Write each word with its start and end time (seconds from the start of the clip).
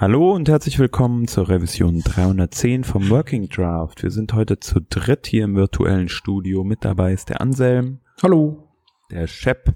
Hallo 0.00 0.32
und 0.32 0.48
herzlich 0.48 0.78
willkommen 0.78 1.28
zur 1.28 1.50
Revision 1.50 2.00
310 2.00 2.84
vom 2.84 3.10
Working 3.10 3.50
Draft. 3.50 4.02
Wir 4.02 4.10
sind 4.10 4.32
heute 4.32 4.58
zu 4.58 4.80
dritt 4.80 5.26
hier 5.26 5.44
im 5.44 5.56
virtuellen 5.56 6.08
Studio. 6.08 6.64
Mit 6.64 6.86
dabei 6.86 7.12
ist 7.12 7.28
der 7.28 7.42
Anselm. 7.42 8.00
Hallo. 8.22 8.72
Der 9.10 9.26
Shep. 9.26 9.74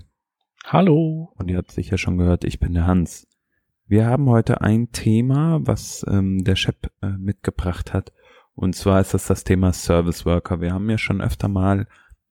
Hallo. 0.64 1.34
Und 1.37 1.50
ihr 1.50 1.58
habt 1.58 1.72
sicher 1.72 1.98
schon 1.98 2.16
gehört, 2.16 2.45
ich 2.45 2.58
bin 2.58 2.72
der 2.72 2.87
Hans. 2.87 3.29
Wir 3.87 4.06
haben 4.06 4.26
heute 4.30 4.62
ein 4.62 4.92
Thema, 4.92 5.59
was 5.61 6.07
ähm, 6.09 6.43
der 6.43 6.56
Shep 6.56 6.91
äh, 7.02 7.09
mitgebracht 7.18 7.93
hat. 7.93 8.11
Und 8.54 8.75
zwar 8.75 9.02
ist 9.02 9.12
das 9.12 9.27
das 9.27 9.45
Thema 9.45 9.75
Service 9.75 10.25
Worker. 10.25 10.62
Wir 10.62 10.72
haben 10.72 10.88
ja 10.88 10.96
schon 10.96 11.20
öfter 11.20 11.48
mal 11.48 11.86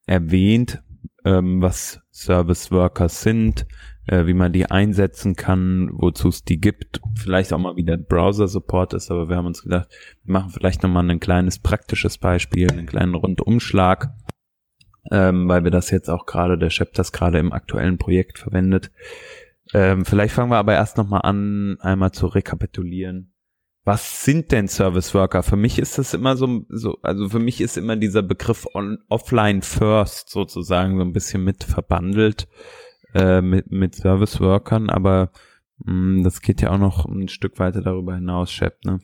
erwähnt, 0.07 0.81
ähm, 1.25 1.61
was 1.61 2.01
Service 2.11 2.71
Worker 2.71 3.07
sind, 3.07 3.67
äh, 4.05 4.25
wie 4.25 4.33
man 4.33 4.51
die 4.51 4.69
einsetzen 4.69 5.35
kann, 5.35 5.89
wozu 5.93 6.29
es 6.29 6.43
die 6.43 6.59
gibt, 6.59 7.01
vielleicht 7.15 7.53
auch 7.53 7.59
mal 7.59 7.75
wieder 7.75 7.97
Browser-Support 7.97 8.93
ist, 8.93 9.11
aber 9.11 9.29
wir 9.29 9.37
haben 9.37 9.45
uns 9.45 9.63
gedacht, 9.63 9.89
wir 10.23 10.33
machen 10.33 10.49
vielleicht 10.49 10.83
nochmal 10.83 11.09
ein 11.09 11.19
kleines 11.19 11.59
praktisches 11.59 12.17
Beispiel, 12.17 12.71
einen 12.71 12.85
kleinen 12.85 13.15
Rundumschlag, 13.15 14.13
ähm, 15.11 15.47
weil 15.47 15.63
wir 15.63 15.71
das 15.71 15.89
jetzt 15.91 16.09
auch 16.09 16.25
gerade, 16.25 16.57
der 16.57 16.69
Chef 16.69 16.91
das 16.91 17.11
gerade 17.11 17.39
im 17.39 17.53
aktuellen 17.53 17.97
Projekt 17.97 18.39
verwendet. 18.39 18.91
Ähm, 19.73 20.05
vielleicht 20.05 20.33
fangen 20.33 20.51
wir 20.51 20.57
aber 20.57 20.73
erst 20.73 20.97
nochmal 20.97 21.21
an, 21.23 21.77
einmal 21.79 22.11
zu 22.11 22.27
rekapitulieren. 22.27 23.29
Was 23.85 24.23
sind 24.23 24.53
denn 24.53 24.69
Service 24.69 25.13
Worker? 25.13 25.43
Für 25.43 25.57
mich 25.57 25.77
ist 25.77 25.97
das 25.97 26.13
immer 26.13 26.37
so, 26.37 26.65
so 26.69 26.97
also 27.01 27.27
für 27.27 27.39
mich 27.39 27.59
ist 27.59 27.77
immer 27.77 27.97
dieser 27.97 28.21
Begriff 28.21 28.65
on, 28.73 28.99
offline 29.09 29.61
first 29.61 30.29
sozusagen 30.29 30.97
so 30.97 31.03
ein 31.03 31.11
bisschen 31.11 31.43
mit 31.43 31.65
verbandelt 31.65 32.47
äh, 33.13 33.41
mit, 33.41 33.71
mit 33.71 33.95
Service 33.95 34.39
Workern, 34.39 34.89
aber 34.89 35.31
mh, 35.85 35.93
mm, 35.93 36.23
das 36.23 36.41
geht 36.41 36.61
ja 36.61 36.71
auch 36.71 36.77
noch 36.77 37.05
ein 37.05 37.27
Stück 37.27 37.59
weiter 37.59 37.81
darüber 37.81 38.15
hinaus, 38.15 38.51
Shep, 38.51 38.83
ne? 38.85 38.99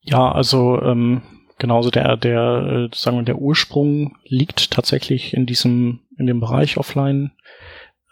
Ja, 0.00 0.32
also 0.32 0.82
ähm, 0.82 1.22
genauso 1.58 1.90
der, 1.90 2.16
der, 2.16 2.88
äh, 2.90 2.96
sagen 2.96 3.18
wir, 3.18 3.22
der 3.22 3.38
Ursprung 3.38 4.16
liegt 4.24 4.72
tatsächlich 4.72 5.32
in 5.34 5.46
diesem, 5.46 6.00
in 6.18 6.26
dem 6.26 6.40
Bereich 6.40 6.76
Offline 6.76 7.30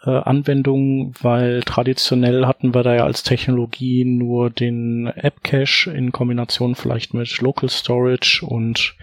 äh, 0.03 0.09
Anwendungen, 0.09 1.13
weil 1.21 1.61
traditionell 1.61 2.45
hatten 2.45 2.73
wir 2.73 2.83
da 2.83 2.95
ja 2.95 3.03
als 3.03 3.23
Technologie 3.23 4.05
nur 4.05 4.49
den 4.49 5.07
App 5.07 5.43
Cache 5.43 5.91
in 5.91 6.11
Kombination 6.11 6.75
vielleicht 6.75 7.13
mit 7.13 7.41
Local 7.41 7.69
Storage 7.69 8.45
und 8.45 8.95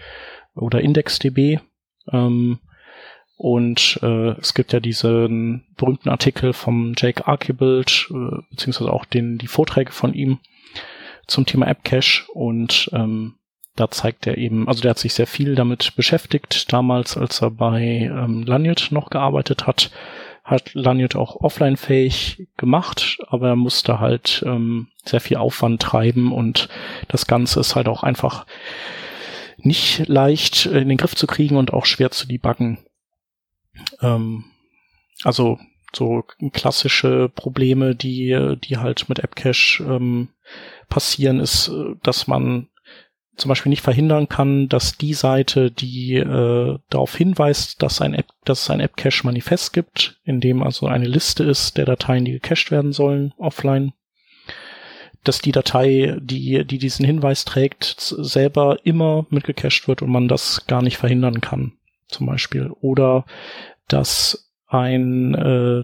oder 0.55 0.81
IndexDB. 0.81 1.59
Ähm, 2.11 2.59
und 3.39 3.97
äh, 4.03 4.31
es 4.41 4.53
gibt 4.53 4.73
ja 4.73 4.81
diesen 4.81 5.63
berühmten 5.77 6.09
Artikel 6.09 6.51
vom 6.51 6.93
Jake 6.97 7.25
Archibald, 7.25 8.09
äh, 8.11 8.35
beziehungsweise 8.49 8.91
auch 8.91 9.05
den, 9.05 9.37
die 9.37 9.47
Vorträge 9.47 9.93
von 9.93 10.13
ihm 10.13 10.39
zum 11.25 11.45
Thema 11.45 11.67
App 11.67 11.85
Cache. 11.85 12.25
Und 12.33 12.89
ähm, 12.91 13.35
da 13.77 13.89
zeigt 13.89 14.27
er 14.27 14.37
eben, 14.37 14.67
also 14.67 14.81
der 14.81 14.89
hat 14.89 14.99
sich 14.99 15.13
sehr 15.13 15.25
viel 15.25 15.55
damit 15.55 15.95
beschäftigt, 15.95 16.73
damals, 16.73 17.15
als 17.15 17.41
er 17.41 17.51
bei 17.51 18.11
ähm, 18.13 18.43
Lanyard 18.43 18.91
noch 18.91 19.09
gearbeitet 19.09 19.65
hat, 19.67 19.89
hat 20.43 20.73
Lanyard 20.73 21.15
auch 21.15 21.37
offline-fähig 21.37 22.49
gemacht, 22.57 23.19
aber 23.29 23.47
er 23.47 23.55
musste 23.55 24.01
halt 24.01 24.43
ähm, 24.45 24.87
sehr 25.05 25.21
viel 25.21 25.37
Aufwand 25.37 25.81
treiben 25.81 26.33
und 26.33 26.67
das 27.07 27.25
Ganze 27.25 27.61
ist 27.61 27.77
halt 27.77 27.87
auch 27.87 28.03
einfach 28.03 28.45
nicht 29.55 30.09
leicht 30.09 30.65
in 30.65 30.89
den 30.89 30.97
Griff 30.97 31.15
zu 31.15 31.25
kriegen 31.25 31.55
und 31.55 31.71
auch 31.71 31.85
schwer 31.85 32.11
zu 32.11 32.27
debuggen. 32.27 32.79
Ähm, 34.01 34.45
also 35.23 35.59
so 35.95 36.23
klassische 36.53 37.29
Probleme, 37.29 37.95
die, 37.95 38.57
die 38.63 38.77
halt 38.77 39.09
mit 39.09 39.23
AppCache 39.23 39.83
ähm, 39.83 40.29
passieren, 40.87 41.39
ist, 41.39 41.71
dass 42.03 42.27
man 42.27 42.67
zum 43.39 43.49
Beispiel 43.49 43.69
nicht 43.69 43.81
verhindern 43.81 44.27
kann, 44.27 44.67
dass 44.67 44.97
die 44.97 45.13
Seite, 45.13 45.71
die 45.71 46.15
äh, 46.15 46.77
darauf 46.89 47.15
hinweist, 47.15 47.81
dass, 47.81 48.01
ein 48.01 48.13
App, 48.13 48.27
dass 48.43 48.63
es 48.63 48.69
ein 48.69 48.81
App-Cache-Manifest 48.81 49.73
gibt, 49.73 50.19
in 50.25 50.41
dem 50.41 50.61
also 50.61 50.87
eine 50.87 51.07
Liste 51.07 51.43
ist 51.43 51.77
der 51.77 51.85
Dateien, 51.85 52.25
die 52.25 52.33
gecached 52.33 52.69
werden 52.69 52.91
sollen, 52.91 53.33
offline, 53.37 53.93
dass 55.23 55.39
die 55.39 55.51
Datei, 55.51 56.17
die, 56.19 56.65
die 56.65 56.77
diesen 56.77 57.05
Hinweis 57.05 57.45
trägt, 57.45 57.95
selber 57.99 58.79
immer 58.83 59.25
mitgecached 59.29 59.87
wird 59.87 60.01
und 60.01 60.11
man 60.11 60.27
das 60.27 60.67
gar 60.67 60.81
nicht 60.81 60.97
verhindern 60.97 61.41
kann 61.41 61.73
zum 62.09 62.25
Beispiel. 62.25 62.71
Oder 62.81 63.25
dass 63.93 64.49
ein 64.67 65.35
äh, 65.35 65.83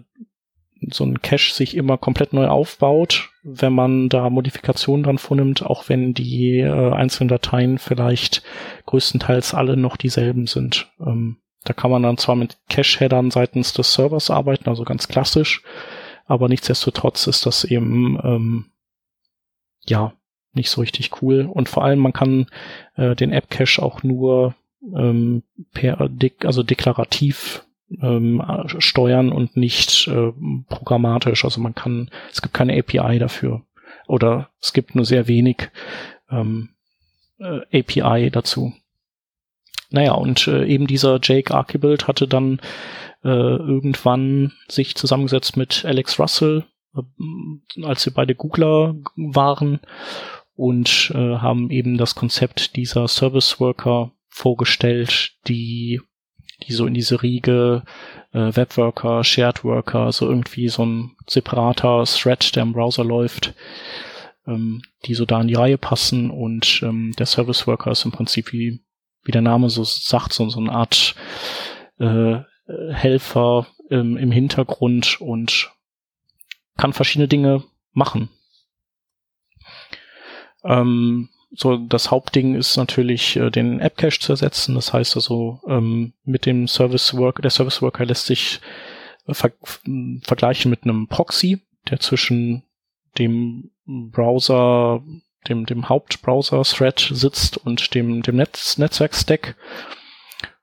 so 0.92 1.04
ein 1.04 1.22
Cache 1.22 1.54
sich 1.54 1.76
immer 1.76 1.98
komplett 1.98 2.34
neu 2.34 2.48
aufbaut, 2.48 3.30
wenn 3.44 3.74
man 3.74 4.10
da 4.10 4.30
Modifikationen 4.30 5.04
dran 5.04 5.18
vornimmt, 5.18 5.64
auch 5.64 5.90
wenn 5.90 6.14
die 6.14 6.60
äh, 6.60 6.92
einzelnen 6.92 7.30
Dateien 7.30 7.78
vielleicht 7.78 8.44
größtenteils 8.86 9.54
alle 9.54 9.78
noch 9.78 9.98
dieselben 9.98 10.48
sind. 10.48 10.92
Ähm, 11.00 11.38
da 11.64 11.74
kann 11.74 11.92
man 11.92 12.04
dann 12.04 12.18
zwar 12.18 12.36
mit 12.36 12.58
Cache-Headern 12.70 13.32
seitens 13.32 13.74
des 13.74 13.94
Servers 13.94 14.30
arbeiten, 14.30 14.70
also 14.70 14.84
ganz 14.84 15.08
klassisch, 15.08 15.64
aber 16.26 16.48
nichtsdestotrotz 16.50 17.28
ist 17.28 17.46
das 17.46 17.64
eben 17.64 18.20
ähm, 18.24 18.66
ja 19.86 20.14
nicht 20.54 20.70
so 20.70 20.82
richtig 20.82 21.22
cool. 21.22 21.50
Und 21.52 21.70
vor 21.70 21.84
allem, 21.84 22.00
man 22.00 22.14
kann 22.14 22.48
äh, 22.96 23.16
den 23.16 23.32
App-Cache 23.32 23.82
auch 23.82 24.04
nur 24.04 24.56
ähm, 24.96 25.44
per 25.74 26.08
Dek 26.08 26.46
also 26.46 26.64
deklarativ 26.64 27.66
ähm, 28.02 28.42
steuern 28.80 29.32
und 29.32 29.58
nicht 29.58 30.08
äh, 30.08 30.32
programmatisch. 30.70 31.44
Also 31.46 31.62
man 31.62 31.76
kann, 31.76 32.10
es 32.32 32.42
gibt 32.42 32.54
keine 32.54 32.78
API 32.78 33.20
dafür 33.20 33.64
oder 34.08 34.50
es 34.62 34.74
gibt 34.74 34.96
nur 34.96 35.06
sehr 35.06 35.28
wenig 35.28 35.70
ähm, 36.30 36.70
äh, 37.40 37.80
API 37.80 38.30
dazu. 38.32 38.74
Naja, 39.90 40.14
und 40.14 40.48
äh, 40.48 40.66
eben 40.66 40.88
dieser 40.88 41.20
Jake 41.22 41.54
Archibald 41.54 42.08
hatte 42.08 42.28
dann 42.28 42.60
äh, 43.24 43.30
irgendwann 43.30 44.52
sich 44.68 44.96
zusammengesetzt 44.96 45.58
mit 45.58 45.86
Alex 45.86 46.20
Russell, 46.20 46.66
äh, 46.96 47.84
als 47.84 48.04
sie 48.04 48.12
beide 48.12 48.36
Googler 48.36 48.96
waren 49.16 49.80
und 50.56 51.12
äh, 51.14 51.38
haben 51.38 51.70
eben 51.70 51.98
das 51.98 52.16
Konzept 52.16 52.76
dieser 52.76 53.08
Service 53.08 53.60
Worker 53.60 54.12
vorgestellt, 54.28 55.34
die, 55.48 56.02
die 56.64 56.74
so 56.74 56.86
in 56.86 56.94
diese 56.94 57.22
Riege 57.22 57.84
äh, 58.32 58.56
Webworker, 58.56 59.24
Shared 59.24 59.64
Worker, 59.64 60.12
so 60.12 60.28
irgendwie 60.28 60.70
so 60.70 60.86
ein 60.86 61.16
separater 61.28 62.04
Thread, 62.06 62.56
der 62.56 62.64
im 62.64 62.74
Browser 62.74 63.04
läuft, 63.04 63.54
ähm, 64.48 64.82
die 65.06 65.16
so 65.16 65.26
da 65.26 65.42
in 65.42 65.48
die 65.48 65.56
Reihe 65.56 65.78
passen 65.78 66.30
und 66.30 66.82
ähm, 66.84 67.14
der 67.18 67.26
Service 67.26 67.68
Worker 67.68 67.92
ist 67.92 68.06
im 68.06 68.12
Prinzip 68.12 68.52
wie, 68.52 68.82
wie 69.24 69.32
der 69.32 69.42
Name 69.42 69.70
so 69.70 69.84
sagt, 69.84 70.34
so, 70.34 70.50
so 70.50 70.60
eine 70.60 70.72
Art 70.72 71.16
äh, 72.00 72.40
Helfer 72.92 73.68
ähm, 73.90 74.18
im 74.18 74.32
Hintergrund 74.32 75.22
und 75.22 75.72
kann 76.78 76.94
verschiedene 76.94 77.28
Dinge 77.28 77.64
machen. 77.94 78.30
Ähm, 80.64 81.30
so 81.56 81.78
das 81.78 82.12
Hauptding 82.12 82.56
ist 82.56 82.78
natürlich, 82.78 83.38
äh, 83.38 83.50
den 83.50 83.80
App 83.80 83.98
Cache 83.98 84.20
zu 84.20 84.34
ersetzen. 84.34 84.76
Das 84.76 84.94
heißt 84.94 85.16
also, 85.16 85.62
ähm, 85.68 86.14
mit 86.24 86.46
dem 86.46 86.68
Service 86.68 87.16
Worker, 87.16 87.42
der 87.42 87.52
Service 87.52 87.82
Worker 87.82 88.06
lässt 88.06 88.26
sich 88.26 88.60
äh, 89.28 89.34
ver 89.34 89.52
vergleichen 90.24 90.70
mit 90.70 90.84
einem 90.84 91.08
Proxy, 91.08 91.62
der 91.90 92.00
zwischen 92.00 92.64
dem 93.18 93.72
Browser, 93.86 95.02
dem, 95.48 95.66
dem 95.66 95.88
Hauptbrowser-Thread 95.88 97.12
sitzt 97.12 97.58
und 97.58 97.94
dem, 97.94 98.22
dem 98.22 98.36
Netz, 98.36 98.78
Netzwerk-Stack 98.78 99.56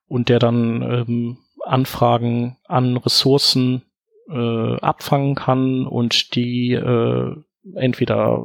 und 0.09 0.29
der 0.29 0.39
dann 0.39 0.83
ähm, 0.83 1.39
Anfragen 1.65 2.59
an 2.65 2.97
Ressourcen 2.97 3.83
äh, 4.29 4.77
abfangen 4.81 5.37
kann 5.37 5.87
und 5.87 6.35
die 6.35 6.73
äh, 6.73 7.37
entweder 7.75 8.45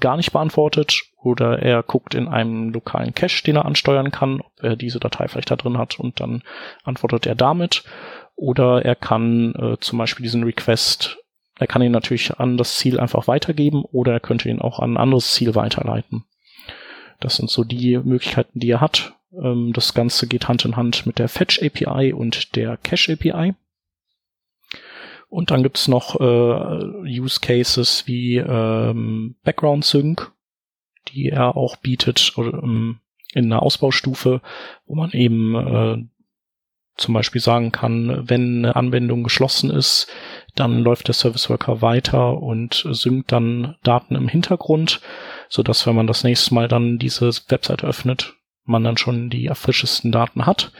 gar 0.00 0.16
nicht 0.16 0.32
beantwortet 0.32 1.02
oder 1.22 1.60
er 1.60 1.82
guckt 1.82 2.14
in 2.14 2.28
einem 2.28 2.70
lokalen 2.72 3.14
Cache, 3.14 3.42
den 3.44 3.56
er 3.56 3.64
ansteuern 3.64 4.10
kann, 4.10 4.40
ob 4.40 4.62
er 4.62 4.76
diese 4.76 5.00
Datei 5.00 5.28
vielleicht 5.28 5.50
da 5.50 5.56
drin 5.56 5.78
hat 5.78 5.98
und 5.98 6.20
dann 6.20 6.42
antwortet 6.84 7.26
er 7.26 7.34
damit. 7.34 7.84
Oder 8.36 8.84
er 8.84 8.96
kann 8.96 9.54
äh, 9.54 9.76
zum 9.80 9.98
Beispiel 9.98 10.24
diesen 10.24 10.42
Request, 10.42 11.18
er 11.58 11.66
kann 11.66 11.82
ihn 11.82 11.92
natürlich 11.92 12.38
an 12.38 12.56
das 12.56 12.78
Ziel 12.78 12.98
einfach 12.98 13.28
weitergeben 13.28 13.84
oder 13.84 14.12
er 14.12 14.20
könnte 14.20 14.48
ihn 14.48 14.60
auch 14.60 14.80
an 14.80 14.94
ein 14.94 14.96
anderes 14.96 15.32
Ziel 15.32 15.54
weiterleiten. 15.54 16.24
Das 17.20 17.36
sind 17.36 17.48
so 17.48 17.64
die 17.64 17.96
Möglichkeiten, 17.98 18.58
die 18.58 18.70
er 18.70 18.80
hat. 18.80 19.14
Ähm, 19.32 19.72
das 19.72 19.94
Ganze 19.94 20.26
geht 20.26 20.48
Hand 20.48 20.64
in 20.64 20.76
Hand 20.76 21.06
mit 21.06 21.18
der 21.18 21.28
Fetch 21.28 21.62
API 21.62 22.12
und 22.12 22.56
der 22.56 22.76
Cache 22.76 23.12
API. 23.12 23.54
Und 25.34 25.50
dann 25.50 25.64
gibt's 25.64 25.88
noch 25.88 26.20
äh, 26.20 27.18
Use 27.20 27.40
Cases 27.40 28.06
wie 28.06 28.36
ähm, 28.36 29.34
Background 29.42 29.84
Sync, 29.84 30.30
die 31.08 31.30
er 31.30 31.56
auch 31.56 31.74
bietet 31.74 32.34
ähm, 32.38 33.00
in 33.32 33.46
einer 33.46 33.60
Ausbaustufe, 33.60 34.40
wo 34.86 34.94
man 34.94 35.10
eben 35.10 35.56
äh, 35.56 36.04
zum 36.96 37.14
Beispiel 37.14 37.40
sagen 37.40 37.72
kann, 37.72 38.28
wenn 38.30 38.58
eine 38.58 38.76
Anwendung 38.76 39.24
geschlossen 39.24 39.70
ist, 39.70 40.06
dann 40.54 40.78
läuft 40.78 41.08
der 41.08 41.14
Service 41.14 41.50
Worker 41.50 41.82
weiter 41.82 42.40
und 42.40 42.86
synkt 42.92 43.32
dann 43.32 43.74
Daten 43.82 44.14
im 44.14 44.28
Hintergrund, 44.28 45.00
so 45.48 45.64
dass 45.64 45.84
wenn 45.84 45.96
man 45.96 46.06
das 46.06 46.22
nächste 46.22 46.54
Mal 46.54 46.68
dann 46.68 46.96
diese 47.00 47.28
Website 47.48 47.82
öffnet, 47.82 48.34
man 48.62 48.84
dann 48.84 48.98
schon 48.98 49.30
die 49.30 49.46
erfrischesten 49.46 50.12
Daten 50.12 50.46
hat. 50.46 50.70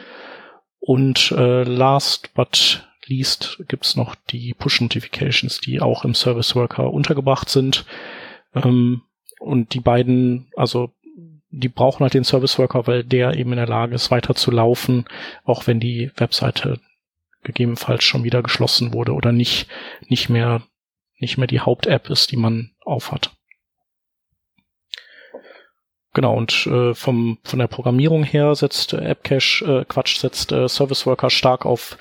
Und 0.78 1.32
äh, 1.32 1.64
last 1.64 2.34
but 2.34 2.86
least 3.08 3.62
gibt's 3.68 3.96
noch 3.96 4.14
die 4.14 4.54
Push 4.54 4.80
Notifications, 4.80 5.60
die 5.60 5.80
auch 5.80 6.04
im 6.04 6.14
Service 6.14 6.54
Worker 6.54 6.92
untergebracht 6.92 7.48
sind. 7.48 7.84
Ähm, 8.54 9.02
und 9.40 9.74
die 9.74 9.80
beiden, 9.80 10.50
also 10.56 10.92
die 11.50 11.68
brauchen 11.68 12.02
halt 12.02 12.14
den 12.14 12.24
Service 12.24 12.58
Worker, 12.58 12.86
weil 12.86 13.04
der 13.04 13.34
eben 13.34 13.52
in 13.52 13.58
der 13.58 13.68
Lage 13.68 13.94
ist, 13.94 14.10
weiter 14.10 14.34
zu 14.34 14.50
laufen, 14.50 15.04
auch 15.44 15.66
wenn 15.66 15.80
die 15.80 16.10
Webseite 16.16 16.80
gegebenenfalls 17.42 18.02
schon 18.04 18.24
wieder 18.24 18.42
geschlossen 18.42 18.92
wurde 18.92 19.12
oder 19.12 19.30
nicht, 19.30 19.68
nicht 20.08 20.28
mehr, 20.28 20.62
nicht 21.18 21.38
mehr 21.38 21.46
die 21.46 21.60
Haupt-App 21.60 22.10
ist, 22.10 22.32
die 22.32 22.36
man 22.36 22.72
aufhat. 22.84 23.32
Genau, 26.14 26.36
und 26.36 26.66
äh, 26.66 26.94
vom, 26.94 27.38
von 27.42 27.58
der 27.58 27.66
Programmierung 27.66 28.22
her 28.22 28.54
setzt 28.54 28.92
äh, 28.92 29.10
AppCache, 29.10 29.80
äh, 29.80 29.84
Quatsch, 29.84 30.18
setzt 30.18 30.52
äh, 30.52 30.68
Service 30.68 31.06
Worker 31.06 31.28
stark 31.28 31.66
auf 31.66 31.98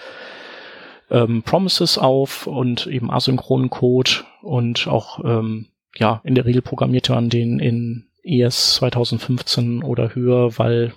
ähm, 1.13 1.43
Promises 1.43 1.97
auf 1.97 2.47
und 2.47 2.87
eben 2.87 3.11
asynchronen 3.11 3.69
Code 3.69 4.11
und 4.41 4.87
auch, 4.87 5.23
ähm, 5.23 5.67
ja, 5.95 6.21
in 6.23 6.35
der 6.35 6.45
Regel 6.45 6.63
programmiert 6.63 7.09
man 7.09 7.29
den 7.29 7.59
in 7.59 8.07
ES 8.23 8.75
2015 8.75 9.83
oder 9.83 10.15
höher, 10.15 10.57
weil 10.57 10.93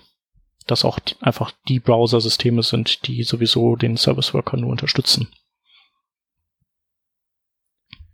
das 0.65 0.83
auch 0.83 0.99
die, 0.99 1.15
einfach 1.21 1.51
die 1.67 1.79
Browser-Systeme 1.79 2.63
sind, 2.63 3.07
die 3.07 3.23
sowieso 3.23 3.75
den 3.75 3.95
Service 3.95 4.33
Worker 4.33 4.57
nur 4.57 4.71
unterstützen. 4.71 5.29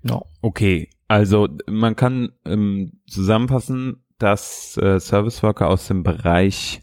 No. 0.02 0.26
Okay, 0.42 0.90
also 1.08 1.48
man 1.68 1.96
kann 1.96 2.34
ähm, 2.46 3.00
zusammenfassen, 3.08 4.04
dass 4.20 4.76
äh, 4.78 5.00
Service 5.00 5.42
Worker 5.42 5.70
aus 5.70 5.88
dem 5.88 6.04
Bereich 6.04 6.82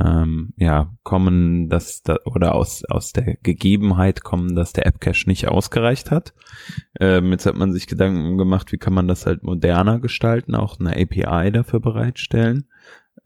ähm, 0.00 0.54
ja 0.56 0.94
kommen, 1.02 1.68
dass 1.68 2.02
da, 2.02 2.18
oder 2.24 2.54
aus 2.54 2.84
aus 2.84 3.12
der 3.12 3.36
Gegebenheit 3.42 4.22
kommen, 4.22 4.54
dass 4.54 4.72
der 4.72 4.86
App 4.86 5.00
Cache 5.00 5.28
nicht 5.28 5.48
ausgereicht 5.48 6.10
hat. 6.10 6.34
Ähm, 7.00 7.32
jetzt 7.32 7.46
hat 7.46 7.56
man 7.56 7.72
sich 7.72 7.86
Gedanken 7.86 8.38
gemacht, 8.38 8.72
wie 8.72 8.78
kann 8.78 8.94
man 8.94 9.08
das 9.08 9.26
halt 9.26 9.42
moderner 9.42 10.00
gestalten, 10.00 10.54
auch 10.54 10.78
eine 10.78 10.90
API 10.90 11.50
dafür 11.50 11.80
bereitstellen. 11.80 12.68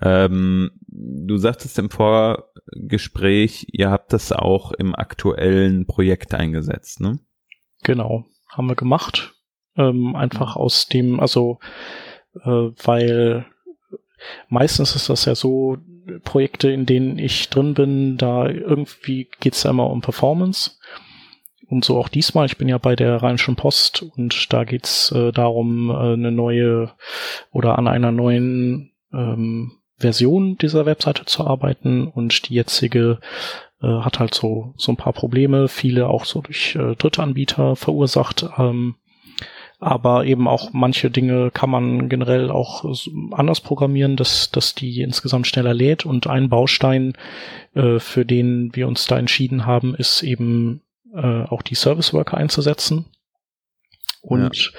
Ähm, 0.00 0.72
du 0.88 1.36
sagtest 1.36 1.78
im 1.78 1.90
Vorgespräch, 1.90 3.66
ihr 3.72 3.90
habt 3.90 4.12
das 4.12 4.32
auch 4.32 4.72
im 4.72 4.94
aktuellen 4.94 5.86
Projekt 5.86 6.34
eingesetzt, 6.34 7.00
ne? 7.00 7.18
Genau, 7.82 8.26
haben 8.48 8.68
wir 8.68 8.76
gemacht. 8.76 9.34
Ähm, 9.76 10.16
einfach 10.16 10.56
aus 10.56 10.86
dem, 10.86 11.20
also 11.20 11.58
äh, 12.42 12.70
weil 12.84 13.46
meistens 14.48 14.96
ist 14.96 15.08
das 15.08 15.24
ja 15.24 15.34
so, 15.34 15.78
Projekte, 16.24 16.70
in 16.70 16.86
denen 16.86 17.18
ich 17.18 17.48
drin 17.48 17.74
bin, 17.74 18.16
da 18.16 18.48
irgendwie 18.48 19.28
geht's 19.40 19.62
ja 19.62 19.70
immer 19.70 19.90
um 19.90 20.00
Performance. 20.00 20.72
Und 21.68 21.84
so 21.84 21.98
auch 21.98 22.08
diesmal, 22.08 22.46
ich 22.46 22.58
bin 22.58 22.68
ja 22.68 22.78
bei 22.78 22.94
der 22.94 23.22
Rheinischen 23.22 23.56
Post 23.56 24.02
und 24.16 24.52
da 24.52 24.64
geht's 24.64 25.10
äh, 25.10 25.32
darum, 25.32 25.90
äh, 25.90 26.12
eine 26.12 26.30
neue 26.30 26.92
oder 27.50 27.76
an 27.78 27.88
einer 27.88 28.12
neuen 28.12 28.92
ähm, 29.12 29.72
Version 29.98 30.56
dieser 30.58 30.86
Webseite 30.86 31.24
zu 31.24 31.46
arbeiten 31.46 32.06
und 32.06 32.48
die 32.48 32.54
jetzige 32.54 33.18
äh, 33.82 33.86
hat 33.86 34.20
halt 34.20 34.34
so, 34.34 34.74
so 34.76 34.92
ein 34.92 34.96
paar 34.96 35.12
Probleme, 35.12 35.68
viele 35.68 36.08
auch 36.08 36.24
so 36.24 36.40
durch 36.40 36.76
äh, 36.76 36.94
Drittanbieter 36.94 37.76
verursacht. 37.76 38.46
Ähm, 38.58 38.96
aber 39.78 40.24
eben 40.24 40.48
auch 40.48 40.72
manche 40.72 41.10
Dinge 41.10 41.50
kann 41.50 41.70
man 41.70 42.08
generell 42.08 42.50
auch 42.50 42.84
anders 43.32 43.60
programmieren, 43.60 44.16
dass, 44.16 44.50
dass 44.50 44.74
die 44.74 45.02
insgesamt 45.02 45.46
schneller 45.46 45.74
lädt. 45.74 46.06
Und 46.06 46.26
ein 46.26 46.48
Baustein, 46.48 47.14
äh, 47.74 47.98
für 47.98 48.24
den 48.24 48.74
wir 48.74 48.88
uns 48.88 49.06
da 49.06 49.18
entschieden 49.18 49.66
haben, 49.66 49.94
ist 49.94 50.22
eben 50.22 50.82
äh, 51.14 51.42
auch 51.44 51.62
die 51.62 51.74
Service 51.74 52.12
Worker 52.12 52.36
einzusetzen. 52.36 53.06
Und 54.22 54.56
ja 54.56 54.70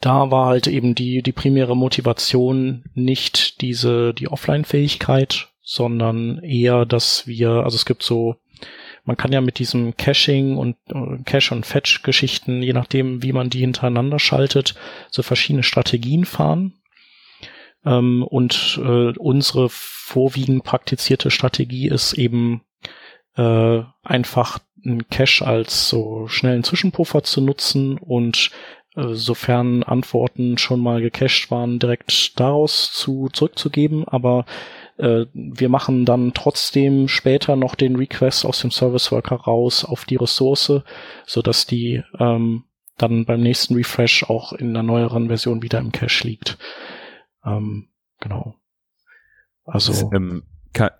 da 0.00 0.30
war 0.30 0.46
halt 0.46 0.66
eben 0.66 0.94
die, 0.94 1.22
die 1.22 1.32
primäre 1.32 1.76
Motivation 1.76 2.84
nicht 2.94 3.60
diese, 3.60 4.14
die 4.14 4.28
Offline-Fähigkeit, 4.28 5.48
sondern 5.62 6.38
eher, 6.42 6.86
dass 6.86 7.26
wir, 7.26 7.50
also 7.50 7.76
es 7.76 7.84
gibt 7.84 8.02
so, 8.02 8.36
man 9.04 9.16
kann 9.16 9.32
ja 9.32 9.40
mit 9.40 9.58
diesem 9.58 9.96
Caching 9.96 10.56
und 10.56 10.76
äh, 10.88 11.22
Cache 11.24 11.54
und 11.54 11.66
Fetch-Geschichten, 11.66 12.62
je 12.62 12.72
nachdem, 12.72 13.22
wie 13.22 13.32
man 13.32 13.50
die 13.50 13.60
hintereinander 13.60 14.18
schaltet, 14.18 14.74
so 15.10 15.22
verschiedene 15.22 15.62
Strategien 15.62 16.24
fahren. 16.24 16.74
Ähm, 17.84 18.22
und 18.22 18.80
äh, 18.82 19.12
unsere 19.18 19.68
vorwiegend 19.70 20.64
praktizierte 20.64 21.30
Strategie 21.30 21.88
ist 21.88 22.12
eben 22.12 22.62
äh, 23.36 23.82
einfach 24.02 24.58
einen 24.84 25.08
Cache 25.08 25.46
als 25.46 25.88
so 25.88 26.26
schnellen 26.28 26.64
Zwischenpuffer 26.64 27.22
zu 27.22 27.40
nutzen 27.40 27.98
und 27.98 28.50
äh, 28.96 29.14
sofern 29.14 29.82
Antworten 29.82 30.58
schon 30.58 30.80
mal 30.80 31.00
gecached 31.00 31.50
waren, 31.50 31.78
direkt 31.78 32.38
daraus 32.40 32.92
zu 32.92 33.28
zurückzugeben, 33.32 34.06
aber 34.06 34.46
äh, 35.00 35.26
wir 35.32 35.68
machen 35.68 36.04
dann 36.04 36.32
trotzdem 36.34 37.08
später 37.08 37.56
noch 37.56 37.74
den 37.74 37.96
Request 37.96 38.44
aus 38.44 38.60
dem 38.60 38.70
Service 38.70 39.10
Worker 39.10 39.36
raus 39.36 39.84
auf 39.84 40.04
die 40.04 40.16
Ressource, 40.16 40.82
so 41.26 41.42
dass 41.42 41.66
die 41.66 42.02
ähm, 42.18 42.64
dann 42.96 43.24
beim 43.24 43.40
nächsten 43.40 43.74
Refresh 43.74 44.24
auch 44.24 44.52
in 44.52 44.70
einer 44.70 44.82
neueren 44.82 45.28
Version 45.28 45.62
wieder 45.62 45.78
im 45.78 45.92
Cache 45.92 46.26
liegt. 46.26 46.58
Ähm, 47.44 47.88
genau. 48.20 48.54
Also, 49.64 50.10
ähm, 50.12 50.42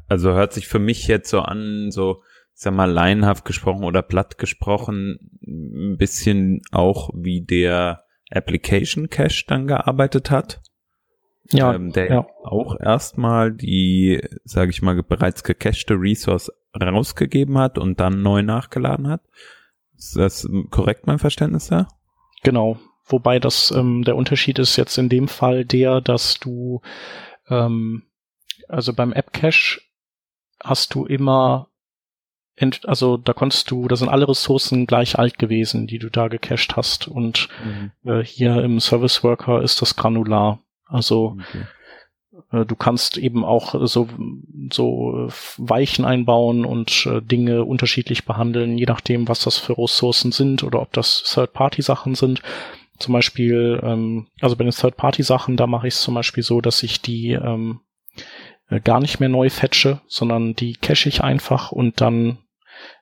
also 0.08 0.32
hört 0.32 0.52
sich 0.52 0.66
für 0.68 0.78
mich 0.78 1.06
jetzt 1.06 1.30
so 1.30 1.40
an, 1.40 1.90
so 1.90 2.22
sag 2.54 2.74
mal, 2.74 2.90
laienhaft 2.90 3.44
gesprochen 3.44 3.84
oder 3.84 4.02
platt 4.02 4.38
gesprochen, 4.38 5.18
ein 5.46 5.96
bisschen 5.96 6.62
auch 6.70 7.10
wie 7.14 7.42
der 7.42 8.04
Application 8.30 9.08
Cache 9.08 9.44
dann 9.46 9.66
gearbeitet 9.66 10.30
hat. 10.30 10.62
Ja, 11.52 11.74
ähm, 11.74 11.92
der 11.92 12.10
ja. 12.10 12.26
auch 12.44 12.78
erstmal 12.78 13.52
die, 13.52 14.22
sage 14.44 14.70
ich 14.70 14.82
mal, 14.82 15.02
bereits 15.02 15.42
gecachte 15.42 15.94
Resource 15.94 16.50
rausgegeben 16.80 17.58
hat 17.58 17.78
und 17.78 17.98
dann 17.98 18.22
neu 18.22 18.42
nachgeladen 18.42 19.08
hat. 19.08 19.22
Ist 19.96 20.16
das 20.16 20.48
korrekt, 20.70 21.06
mein 21.06 21.18
Verständnis 21.18 21.68
da? 21.68 21.88
Genau. 22.42 22.78
Wobei 23.04 23.40
das 23.40 23.72
ähm, 23.72 24.04
der 24.04 24.16
Unterschied 24.16 24.58
ist 24.60 24.76
jetzt 24.76 24.96
in 24.96 25.08
dem 25.08 25.26
Fall 25.26 25.64
der, 25.64 26.00
dass 26.00 26.38
du 26.38 26.80
ähm, 27.48 28.04
also 28.68 28.92
beim 28.92 29.12
App 29.12 29.32
Cache 29.32 29.80
hast 30.62 30.94
du 30.94 31.06
immer 31.06 31.70
also 32.84 33.16
da 33.16 33.32
konntest 33.32 33.70
du, 33.70 33.88
da 33.88 33.96
sind 33.96 34.08
alle 34.08 34.28
Ressourcen 34.28 34.86
gleich 34.86 35.18
alt 35.18 35.38
gewesen, 35.38 35.86
die 35.86 35.98
du 35.98 36.10
da 36.10 36.28
gecached 36.28 36.76
hast. 36.76 37.08
Und 37.08 37.48
mhm. 37.64 37.90
äh, 38.10 38.22
hier 38.22 38.62
im 38.62 38.80
Service 38.80 39.24
Worker 39.24 39.62
ist 39.62 39.80
das 39.80 39.96
granular. 39.96 40.60
Also 40.90 41.36
okay. 41.38 41.64
äh, 42.52 42.66
du 42.66 42.76
kannst 42.76 43.16
eben 43.16 43.44
auch 43.44 43.74
so, 43.86 44.08
so 44.72 45.28
Weichen 45.56 46.04
einbauen 46.04 46.64
und 46.64 47.06
äh, 47.06 47.22
Dinge 47.22 47.64
unterschiedlich 47.64 48.24
behandeln, 48.24 48.76
je 48.76 48.86
nachdem, 48.86 49.28
was 49.28 49.42
das 49.44 49.58
für 49.58 49.78
Ressourcen 49.78 50.32
sind 50.32 50.62
oder 50.62 50.80
ob 50.82 50.92
das 50.92 51.22
Third-Party-Sachen 51.32 52.14
sind. 52.14 52.42
Zum 52.98 53.14
Beispiel, 53.14 53.80
ähm, 53.82 54.26
also 54.40 54.56
bei 54.56 54.64
den 54.64 54.72
Third-Party-Sachen, 54.72 55.56
da 55.56 55.66
mache 55.66 55.88
ich 55.88 55.94
es 55.94 56.02
zum 56.02 56.14
Beispiel 56.14 56.42
so, 56.42 56.60
dass 56.60 56.82
ich 56.82 57.00
die 57.00 57.30
ähm, 57.30 57.80
äh, 58.68 58.80
gar 58.80 59.00
nicht 59.00 59.20
mehr 59.20 59.28
neu 59.28 59.50
fetche, 59.50 60.00
sondern 60.06 60.54
die 60.54 60.74
cache 60.74 61.08
ich 61.08 61.22
einfach 61.22 61.72
und 61.72 62.00
dann 62.00 62.38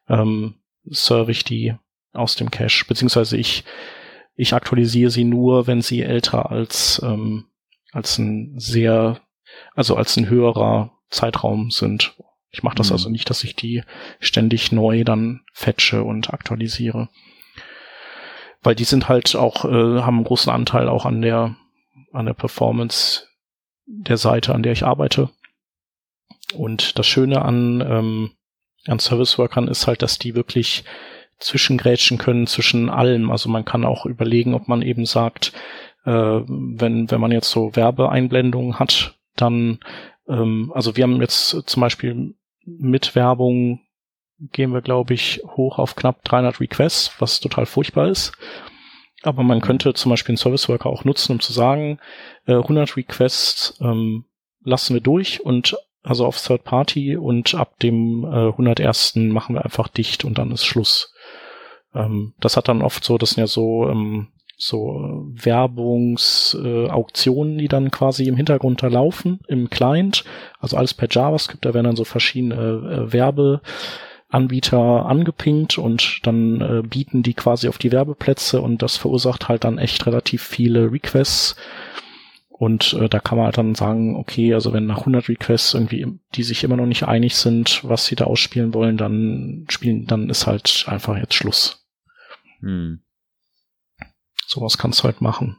ähm, 0.09 0.55
serve 0.85 1.31
ich 1.31 1.45
die 1.45 1.75
aus 2.13 2.37
dem 2.37 2.51
Cache, 2.51 2.85
beziehungsweise 2.87 3.37
ich, 3.37 3.65
ich 4.35 4.55
aktualisiere 4.55 5.11
sie 5.11 5.25
nur, 5.25 5.67
wenn 5.67 5.83
sie 5.83 6.03
älter 6.03 6.51
als, 6.51 7.01
ähm, 7.05 7.45
als 7.93 8.19
ein 8.19 8.59
sehr, 8.59 9.21
also 9.75 9.97
als 9.97 10.17
ein 10.17 10.29
höherer 10.29 10.93
Zeitraum 11.11 11.71
sind. 11.71 12.17
Ich 12.51 12.63
mache 12.63 12.77
das 12.77 12.89
mhm. 12.89 12.95
also 12.95 13.11
nicht, 13.11 13.29
dass 13.31 13.45
ich 13.45 13.57
die 13.57 13.83
ständig 14.21 14.73
neu 14.73 15.05
dann 15.05 15.43
fetche 15.53 16.03
und 16.03 16.33
aktualisiere. 16.33 17.09
Weil 18.63 18.75
die 18.75 18.85
sind 18.85 19.09
halt 19.09 19.37
auch, 19.37 19.65
äh, 19.65 20.03
haben 20.03 20.17
einen 20.17 20.25
großen 20.25 20.53
Anteil 20.53 20.89
auch 20.89 21.07
an 21.07 21.23
der, 21.23 21.57
an 22.13 22.27
der 22.27 22.35
Performance 22.35 23.27
der 23.87 24.17
Seite, 24.17 24.55
an 24.55 24.63
der 24.63 24.73
ich 24.73 24.85
arbeite. 24.85 25.31
Und 26.55 26.99
das 26.99 27.07
Schöne 27.07 27.43
an, 27.43 27.81
ähm, 27.81 28.31
an 28.87 28.99
Service-Workern 28.99 29.69
ist 29.69 29.87
halt, 29.87 30.03
dass 30.03 30.19
die 30.19 30.35
wirklich 30.35 30.85
zwischengrätschen 31.39 32.19
können 32.19 32.47
zwischen 32.47 32.91
allem. 32.91 33.31
Also 33.31 33.49
man 33.49 33.65
kann 33.65 33.85
auch 33.85 34.07
überlegen, 34.07 34.55
ob 34.55 34.69
man 34.69 34.83
eben 34.83 35.07
sagt, 35.07 35.53
äh, 36.09 36.43
wenn, 36.47 37.11
wenn 37.11 37.21
man 37.21 37.33
jetzt 37.33 37.51
so 37.51 37.77
Werbeeinblendungen 37.77 38.79
hat, 38.79 39.19
dann, 39.37 39.81
ähm, 40.27 40.73
also 40.75 40.97
wir 40.97 41.05
haben 41.05 41.21
jetzt 41.21 41.51
zum 41.67 41.81
Beispiel 41.81 42.35
mit 42.65 43.15
Werbung 43.15 43.81
gehen 44.41 44.73
wir, 44.73 44.83
glaube 44.83 45.15
ich, 45.15 45.43
hoch 45.45 45.79
auf 45.79 45.97
knapp 45.97 46.25
300 46.25 46.61
Requests, 46.61 47.13
was 47.19 47.41
total 47.41 47.67
furchtbar 47.67 48.09
ist. 48.09 48.33
Aber 49.23 49.43
man 49.43 49.61
könnte 49.61 49.95
zum 49.95 50.11
Beispiel 50.11 50.33
einen 50.33 50.39
Service 50.39 50.69
Worker 50.69 50.89
auch 50.89 51.05
nutzen, 51.05 51.33
um 51.33 51.41
zu 51.41 51.53
sagen, 51.53 51.99
äh, 52.47 52.55
100 52.55 52.97
Requests 52.97 53.77
ähm, 53.81 54.25
lassen 54.63 54.95
wir 54.95 55.01
durch 55.01 55.45
und 55.45 55.77
also 56.05 56.25
auf 56.25 56.41
Third 56.41 56.63
Party 56.63 57.17
und 57.17 57.55
ab 57.55 57.81
dem 57.81 58.25
äh, 58.25 58.49
101. 58.49 59.17
machen 59.17 59.57
wir 59.57 59.65
einfach 59.65 59.89
dicht 59.89 60.25
und 60.25 60.39
dann 60.39 60.53
ist 60.53 60.65
Schluss. 60.65 61.13
Ähm, 61.95 62.35
das 62.39 62.57
hat 62.57 62.69
dann 62.69 62.81
oft 62.81 63.03
so, 63.03 63.19
das 63.19 63.31
sind 63.31 63.41
ja 63.41 63.49
so 63.49 63.89
ähm, 63.89 64.29
so 64.61 65.25
Werbungsauktionen, 65.31 67.55
äh, 67.55 67.59
die 67.63 67.69
dann 67.69 67.93
quasi 67.93 68.27
im 68.27 68.35
Hintergrund 68.37 68.83
da 68.83 68.89
laufen, 68.89 69.39
im 69.47 69.71
Client, 69.71 70.25
also 70.59 70.77
alles 70.77 70.95
per 70.95 71.07
JavaScript, 71.09 71.65
da 71.65 71.75
werden 71.75 71.85
dann 71.85 71.95
so 71.95 72.03
verschiedene 72.05 72.57
äh, 72.57 73.13
Werbeanbieter 73.13 75.07
angepinkt 75.07 75.79
und 75.79 76.19
dann 76.25 76.61
äh, 76.61 76.83
bieten 76.83 77.23
die 77.23 77.35
quasi 77.35 77.69
auf 77.69 77.79
die 77.79 77.93
Werbeplätze 77.93 78.61
und 78.61 78.83
das 78.83 78.97
verursacht 78.97 79.49
halt 79.49 79.63
dann 79.63 79.79
echt 79.79 80.05
relativ 80.07 80.43
viele 80.43 80.91
Requests. 80.91 81.55
Und 82.49 82.95
äh, 82.95 83.09
da 83.09 83.21
kann 83.21 83.39
man 83.39 83.45
halt 83.45 83.59
dann 83.59 83.77
sagen, 83.77 84.17
okay, 84.17 84.53
also 84.53 84.73
wenn 84.73 84.87
nach 84.87 84.99
100 84.99 85.29
Requests 85.29 85.75
irgendwie, 85.75 86.19
die 86.35 86.43
sich 86.43 86.65
immer 86.65 86.77
noch 86.77 86.87
nicht 86.87 87.05
einig 87.05 87.37
sind, 87.37 87.85
was 87.85 88.07
sie 88.07 88.17
da 88.17 88.25
ausspielen 88.25 88.75
wollen, 88.75 88.97
dann 88.97 89.67
spielen, 89.69 90.07
dann 90.07 90.29
ist 90.29 90.49
halt 90.49 90.87
einfach 90.89 91.17
jetzt 91.17 91.35
Schluss. 91.35 91.87
Hm. 92.59 93.03
Sowas 94.49 94.79
kannst 94.79 95.01
du 95.01 95.05
halt 95.05 95.21
machen. 95.21 95.59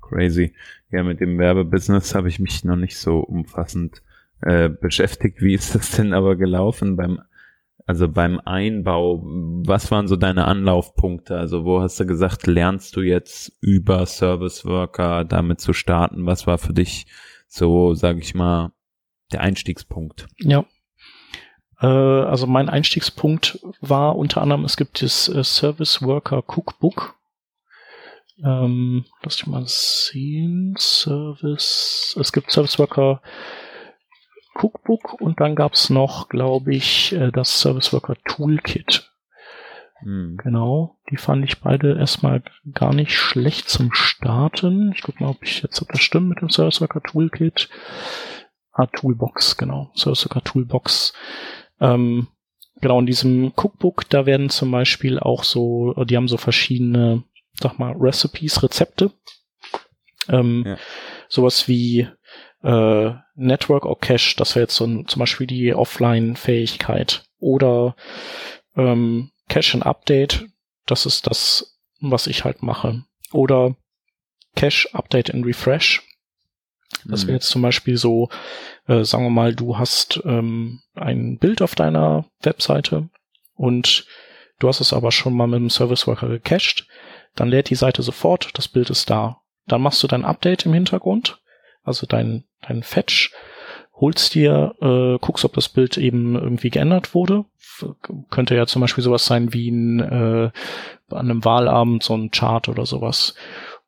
Crazy. 0.00 0.54
Ja, 0.90 1.02
mit 1.02 1.20
dem 1.20 1.38
Werbebusiness 1.38 2.14
habe 2.14 2.28
ich 2.28 2.38
mich 2.38 2.64
noch 2.64 2.76
nicht 2.76 2.96
so 2.96 3.18
umfassend 3.18 4.02
äh, 4.40 4.70
beschäftigt. 4.70 5.42
Wie 5.42 5.52
ist 5.52 5.74
das 5.74 5.90
denn 5.90 6.14
aber 6.14 6.34
gelaufen 6.36 6.96
beim, 6.96 7.20
also 7.84 8.08
beim 8.08 8.40
Einbau? 8.40 9.22
Was 9.22 9.90
waren 9.90 10.08
so 10.08 10.16
deine 10.16 10.46
Anlaufpunkte? 10.46 11.36
Also 11.36 11.66
wo 11.66 11.82
hast 11.82 12.00
du 12.00 12.06
gesagt, 12.06 12.46
lernst 12.46 12.96
du 12.96 13.02
jetzt 13.02 13.52
über 13.60 14.06
Service 14.06 14.64
Worker 14.64 15.26
damit 15.26 15.60
zu 15.60 15.74
starten? 15.74 16.24
Was 16.24 16.46
war 16.46 16.56
für 16.56 16.72
dich 16.72 17.04
so, 17.48 17.92
sage 17.92 18.20
ich 18.20 18.34
mal, 18.34 18.72
der 19.30 19.42
Einstiegspunkt? 19.42 20.26
Ja, 20.38 20.64
also 21.86 22.46
mein 22.46 22.68
Einstiegspunkt 22.68 23.58
war 23.80 24.16
unter 24.16 24.42
anderem, 24.42 24.64
es 24.64 24.76
gibt 24.76 25.02
das 25.02 25.28
äh, 25.28 25.42
Service 25.42 26.02
Worker 26.02 26.44
Cookbook. 26.46 27.16
Ähm, 28.44 29.04
lass 29.22 29.36
dich 29.36 29.46
mal 29.46 29.64
sehen. 29.66 30.74
Service. 30.78 32.16
Es 32.20 32.32
gibt 32.32 32.50
Service 32.50 32.78
Worker 32.78 33.22
Cookbook 34.54 35.20
und 35.20 35.40
dann 35.40 35.54
gab's 35.54 35.90
noch, 35.90 36.28
glaube 36.28 36.74
ich, 36.74 37.12
äh, 37.12 37.30
das 37.30 37.60
Service 37.60 37.92
Worker 37.92 38.16
Toolkit. 38.24 39.10
Hm. 40.00 40.36
Genau, 40.42 40.98
die 41.10 41.16
fand 41.16 41.44
ich 41.44 41.60
beide 41.60 41.96
erstmal 41.96 42.42
gar 42.74 42.92
nicht 42.92 43.16
schlecht 43.16 43.68
zum 43.68 43.92
Starten. 43.92 44.92
Ich 44.94 45.02
guck 45.02 45.20
mal, 45.20 45.28
ob 45.28 45.42
ich 45.42 45.62
jetzt, 45.62 45.80
ob 45.80 45.88
das 45.88 46.00
stimmt 46.00 46.28
mit 46.28 46.40
dem 46.40 46.50
Service 46.50 46.80
Worker 46.80 47.02
Toolkit. 47.02 47.68
Ah, 48.72 48.86
Toolbox, 48.86 49.56
genau. 49.56 49.90
Service 49.94 50.24
Worker 50.26 50.42
Toolbox. 50.42 51.12
Ähm, 51.82 52.28
genau, 52.80 53.00
in 53.00 53.06
diesem 53.06 53.52
Cookbook, 53.56 54.08
da 54.08 54.24
werden 54.24 54.48
zum 54.48 54.70
Beispiel 54.70 55.18
auch 55.18 55.44
so, 55.44 55.92
die 56.04 56.16
haben 56.16 56.28
so 56.28 56.36
verschiedene, 56.36 57.24
sag 57.60 57.78
mal, 57.78 57.92
Recipes, 57.98 58.62
Rezepte. 58.62 59.10
Ähm, 60.28 60.62
ja. 60.64 60.76
Sowas 61.28 61.66
wie 61.66 62.08
äh, 62.62 63.12
Network 63.34 63.84
or 63.84 63.98
Cache, 63.98 64.36
das 64.36 64.54
wäre 64.54 64.64
jetzt 64.64 64.76
so 64.76 64.84
ein, 64.84 65.08
zum 65.08 65.20
Beispiel 65.20 65.48
die 65.48 65.74
Offline-Fähigkeit. 65.74 67.24
Oder 67.40 67.96
ähm, 68.76 69.32
Cache 69.48 69.74
and 69.74 69.84
Update, 69.84 70.46
das 70.86 71.04
ist 71.04 71.26
das, 71.26 71.80
was 72.00 72.28
ich 72.28 72.44
halt 72.44 72.62
mache. 72.62 73.04
Oder 73.32 73.74
Cache, 74.54 74.88
Update 74.92 75.34
and 75.34 75.44
Refresh. 75.44 76.02
Das 77.04 77.22
wäre 77.22 77.32
mhm. 77.32 77.36
jetzt 77.36 77.48
zum 77.48 77.62
Beispiel 77.62 77.96
so, 77.96 78.28
äh, 78.86 79.04
sagen 79.04 79.24
wir 79.24 79.30
mal, 79.30 79.54
du 79.54 79.78
hast 79.78 80.20
ähm, 80.24 80.80
ein 80.94 81.38
Bild 81.38 81.62
auf 81.62 81.74
deiner 81.74 82.26
Webseite 82.42 83.08
und 83.54 84.06
du 84.58 84.68
hast 84.68 84.80
es 84.80 84.92
aber 84.92 85.12
schon 85.12 85.34
mal 85.34 85.46
mit 85.46 85.60
dem 85.60 85.70
Service 85.70 86.06
Worker 86.06 86.28
gecached, 86.28 86.86
dann 87.34 87.48
lädt 87.48 87.70
die 87.70 87.74
Seite 87.74 88.02
sofort, 88.02 88.50
das 88.54 88.68
Bild 88.68 88.90
ist 88.90 89.08
da. 89.10 89.38
Dann 89.66 89.82
machst 89.82 90.02
du 90.02 90.06
dein 90.06 90.24
Update 90.24 90.66
im 90.66 90.74
Hintergrund, 90.74 91.40
also 91.82 92.06
dein, 92.06 92.44
dein 92.66 92.82
Fetch, 92.82 93.32
holst 93.94 94.34
dir, 94.34 94.74
äh, 94.80 95.18
guckst, 95.24 95.44
ob 95.44 95.54
das 95.54 95.68
Bild 95.68 95.96
eben 95.96 96.34
irgendwie 96.34 96.70
geändert 96.70 97.14
wurde. 97.14 97.44
Könnte 98.30 98.56
ja 98.56 98.66
zum 98.66 98.80
Beispiel 98.80 99.04
sowas 99.04 99.24
sein 99.24 99.52
wie 99.52 99.70
ein, 99.70 100.00
äh, 100.00 100.50
an 101.10 101.30
einem 101.30 101.44
Wahlabend 101.44 102.02
so 102.02 102.14
ein 102.14 102.30
Chart 102.30 102.68
oder 102.68 102.86
sowas. 102.86 103.34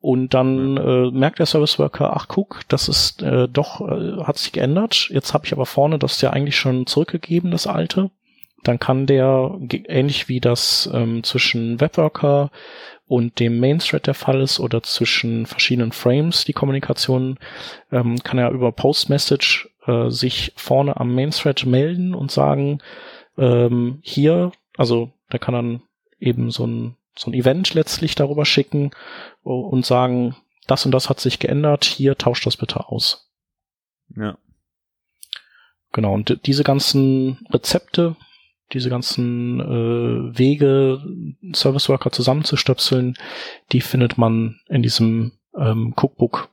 Und 0.04 0.34
dann 0.34 0.76
äh, 0.76 1.10
merkt 1.12 1.38
der 1.38 1.46
Service 1.46 1.78
Worker, 1.78 2.14
ach 2.14 2.28
guck, 2.28 2.60
das 2.68 2.90
ist 2.90 3.22
äh, 3.22 3.48
doch, 3.48 3.80
äh, 3.80 4.22
hat 4.22 4.36
sich 4.36 4.52
geändert. 4.52 5.08
Jetzt 5.08 5.32
habe 5.32 5.46
ich 5.46 5.54
aber 5.54 5.64
vorne 5.64 5.98
das 5.98 6.20
ja 6.20 6.28
eigentlich 6.28 6.58
schon 6.58 6.86
zurückgegeben, 6.86 7.50
das 7.50 7.66
alte. 7.66 8.10
Dann 8.64 8.78
kann 8.78 9.06
der, 9.06 9.58
ähnlich 9.88 10.28
wie 10.28 10.40
das 10.40 10.90
ähm, 10.92 11.24
zwischen 11.24 11.80
Webworker 11.80 12.50
und 13.06 13.40
dem 13.40 13.58
Main 13.58 13.78
Thread 13.78 14.06
der 14.06 14.12
Fall 14.12 14.42
ist 14.42 14.60
oder 14.60 14.82
zwischen 14.82 15.46
verschiedenen 15.46 15.92
Frames 15.92 16.44
die 16.44 16.52
Kommunikation, 16.52 17.38
ähm, 17.90 18.22
kann 18.22 18.36
er 18.36 18.50
über 18.50 18.72
Postmessage 18.72 19.70
äh, 19.86 20.10
sich 20.10 20.52
vorne 20.54 21.00
am 21.00 21.14
Main 21.14 21.30
Thread 21.30 21.64
melden 21.64 22.14
und 22.14 22.30
sagen, 22.30 22.80
ähm, 23.38 24.00
hier, 24.02 24.52
also 24.76 25.12
da 25.30 25.38
kann 25.38 25.54
dann 25.54 25.82
eben 26.20 26.50
so 26.50 26.66
ein 26.66 26.96
so 27.16 27.30
ein 27.30 27.34
Event 27.34 27.74
letztlich 27.74 28.14
darüber 28.14 28.44
schicken 28.44 28.90
und 29.42 29.86
sagen, 29.86 30.36
das 30.66 30.84
und 30.86 30.92
das 30.92 31.08
hat 31.08 31.20
sich 31.20 31.38
geändert, 31.38 31.84
hier 31.84 32.16
tauscht 32.16 32.46
das 32.46 32.56
bitte 32.56 32.88
aus. 32.88 33.30
Ja. 34.16 34.38
Genau, 35.92 36.12
und 36.12 36.40
diese 36.46 36.64
ganzen 36.64 37.46
Rezepte, 37.50 38.16
diese 38.72 38.90
ganzen 38.90 39.60
äh, 39.60 40.38
Wege, 40.38 41.02
Service 41.54 41.88
Worker 41.88 42.10
zusammenzustöpseln, 42.10 43.16
die 43.70 43.80
findet 43.80 44.18
man 44.18 44.60
in 44.68 44.82
diesem 44.82 45.32
ähm, 45.56 45.94
Cookbook. 45.96 46.48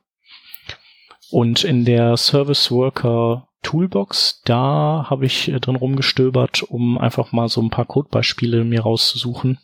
Und 1.30 1.64
in 1.64 1.84
der 1.84 2.16
Service 2.18 2.70
Worker 2.70 3.48
Toolbox, 3.62 4.42
da 4.44 5.06
habe 5.08 5.24
ich 5.24 5.48
äh, 5.48 5.58
drin 5.58 5.76
rumgestöbert, 5.76 6.62
um 6.62 6.98
einfach 6.98 7.32
mal 7.32 7.48
so 7.48 7.62
ein 7.62 7.70
paar 7.70 7.86
Codebeispiele 7.86 8.64
mir 8.64 8.82
rauszusuchen 8.82 9.58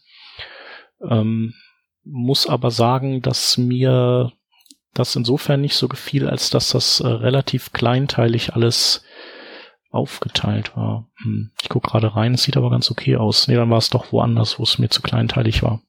ähm, 1.00 1.54
muss 2.04 2.46
aber 2.46 2.70
sagen, 2.70 3.22
dass 3.22 3.58
mir 3.58 4.32
das 4.94 5.14
insofern 5.14 5.60
nicht 5.60 5.76
so 5.76 5.88
gefiel, 5.88 6.28
als 6.28 6.50
dass 6.50 6.70
das 6.70 7.00
äh, 7.00 7.06
relativ 7.06 7.72
kleinteilig 7.72 8.54
alles 8.54 9.04
aufgeteilt 9.90 10.76
war. 10.76 11.08
Hm. 11.22 11.50
Ich 11.62 11.68
gucke 11.68 11.90
gerade 11.90 12.14
rein, 12.14 12.34
es 12.34 12.42
sieht 12.42 12.56
aber 12.56 12.70
ganz 12.70 12.90
okay 12.90 13.16
aus. 13.16 13.48
Nee, 13.48 13.54
dann 13.54 13.70
war 13.70 13.78
es 13.78 13.90
doch 13.90 14.12
woanders, 14.12 14.58
wo 14.58 14.62
es 14.64 14.78
mir 14.78 14.88
zu 14.88 15.02
kleinteilig 15.02 15.62
war. 15.62 15.80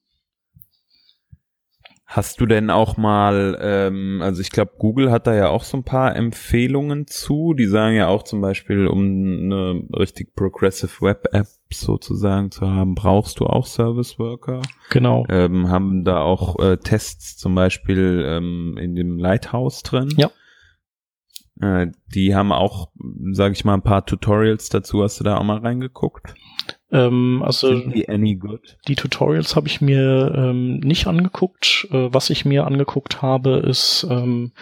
Hast 2.12 2.40
du 2.40 2.46
denn 2.46 2.70
auch 2.70 2.96
mal, 2.96 3.56
ähm, 3.62 4.20
also 4.20 4.40
ich 4.40 4.50
glaube, 4.50 4.72
Google 4.78 5.12
hat 5.12 5.28
da 5.28 5.34
ja 5.36 5.48
auch 5.48 5.62
so 5.62 5.76
ein 5.76 5.84
paar 5.84 6.16
Empfehlungen 6.16 7.06
zu. 7.06 7.54
Die 7.54 7.66
sagen 7.66 7.94
ja 7.94 8.08
auch 8.08 8.24
zum 8.24 8.40
Beispiel, 8.40 8.88
um 8.88 9.04
eine 9.04 9.84
richtig 9.96 10.34
progressive 10.34 10.90
Web-App 11.00 11.46
sozusagen 11.72 12.50
zu 12.50 12.68
haben, 12.68 12.96
brauchst 12.96 13.38
du 13.38 13.46
auch 13.46 13.64
Service 13.64 14.18
Worker. 14.18 14.60
Genau. 14.90 15.24
Ähm, 15.28 15.68
haben 15.68 16.02
da 16.02 16.20
auch 16.20 16.58
äh, 16.58 16.78
Tests 16.78 17.36
zum 17.36 17.54
Beispiel 17.54 18.24
ähm, 18.26 18.76
in 18.76 18.96
dem 18.96 19.16
Lighthouse 19.16 19.84
drin. 19.84 20.08
Ja. 20.16 20.32
Äh, 21.60 21.92
die 22.12 22.34
haben 22.34 22.50
auch, 22.50 22.88
sage 23.30 23.52
ich 23.52 23.64
mal, 23.64 23.74
ein 23.74 23.82
paar 23.82 24.04
Tutorials 24.04 24.68
dazu. 24.68 25.04
Hast 25.04 25.20
du 25.20 25.24
da 25.24 25.36
auch 25.36 25.44
mal 25.44 25.58
reingeguckt? 25.58 26.34
Ähm, 26.92 27.42
also? 27.44 27.74
Die 28.88 28.96
Tutorials 28.96 29.56
habe 29.56 29.68
ich 29.68 29.80
mir 29.80 30.32
ähm, 30.36 30.80
nicht 30.80 31.06
angeguckt. 31.06 31.88
Äh, 31.90 32.08
was 32.12 32.30
ich 32.30 32.44
mir 32.44 32.66
angeguckt 32.66 33.22
habe, 33.22 33.58
ist 33.58 34.06
ähm, 34.10 34.52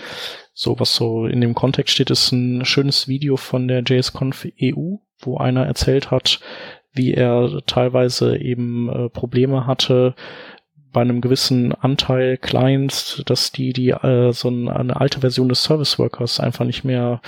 so, 0.52 0.78
was 0.80 0.94
so 0.94 1.26
in 1.26 1.40
dem 1.40 1.54
Kontext 1.54 1.94
steht, 1.94 2.10
ist 2.10 2.32
ein 2.32 2.64
schönes 2.64 3.08
Video 3.08 3.36
von 3.36 3.68
der 3.68 3.82
JSConf 3.82 4.46
EU, 4.60 4.96
wo 5.20 5.38
einer 5.38 5.66
erzählt 5.66 6.10
hat, 6.10 6.40
wie 6.92 7.14
er 7.14 7.62
teilweise 7.66 8.36
eben 8.36 8.88
äh, 8.88 9.08
Probleme 9.08 9.66
hatte, 9.66 10.14
bei 10.92 11.00
einem 11.00 11.20
gewissen 11.20 11.72
Anteil 11.74 12.36
Clients, 12.36 13.22
dass 13.26 13.52
die 13.52 13.72
die 13.72 13.90
äh, 13.90 14.32
so 14.32 14.48
eine 14.48 15.00
alte 15.00 15.20
Version 15.20 15.48
des 15.48 15.62
Service 15.62 15.98
Workers 15.98 16.40
einfach 16.40 16.64
nicht 16.64 16.84
mehr 16.84 17.20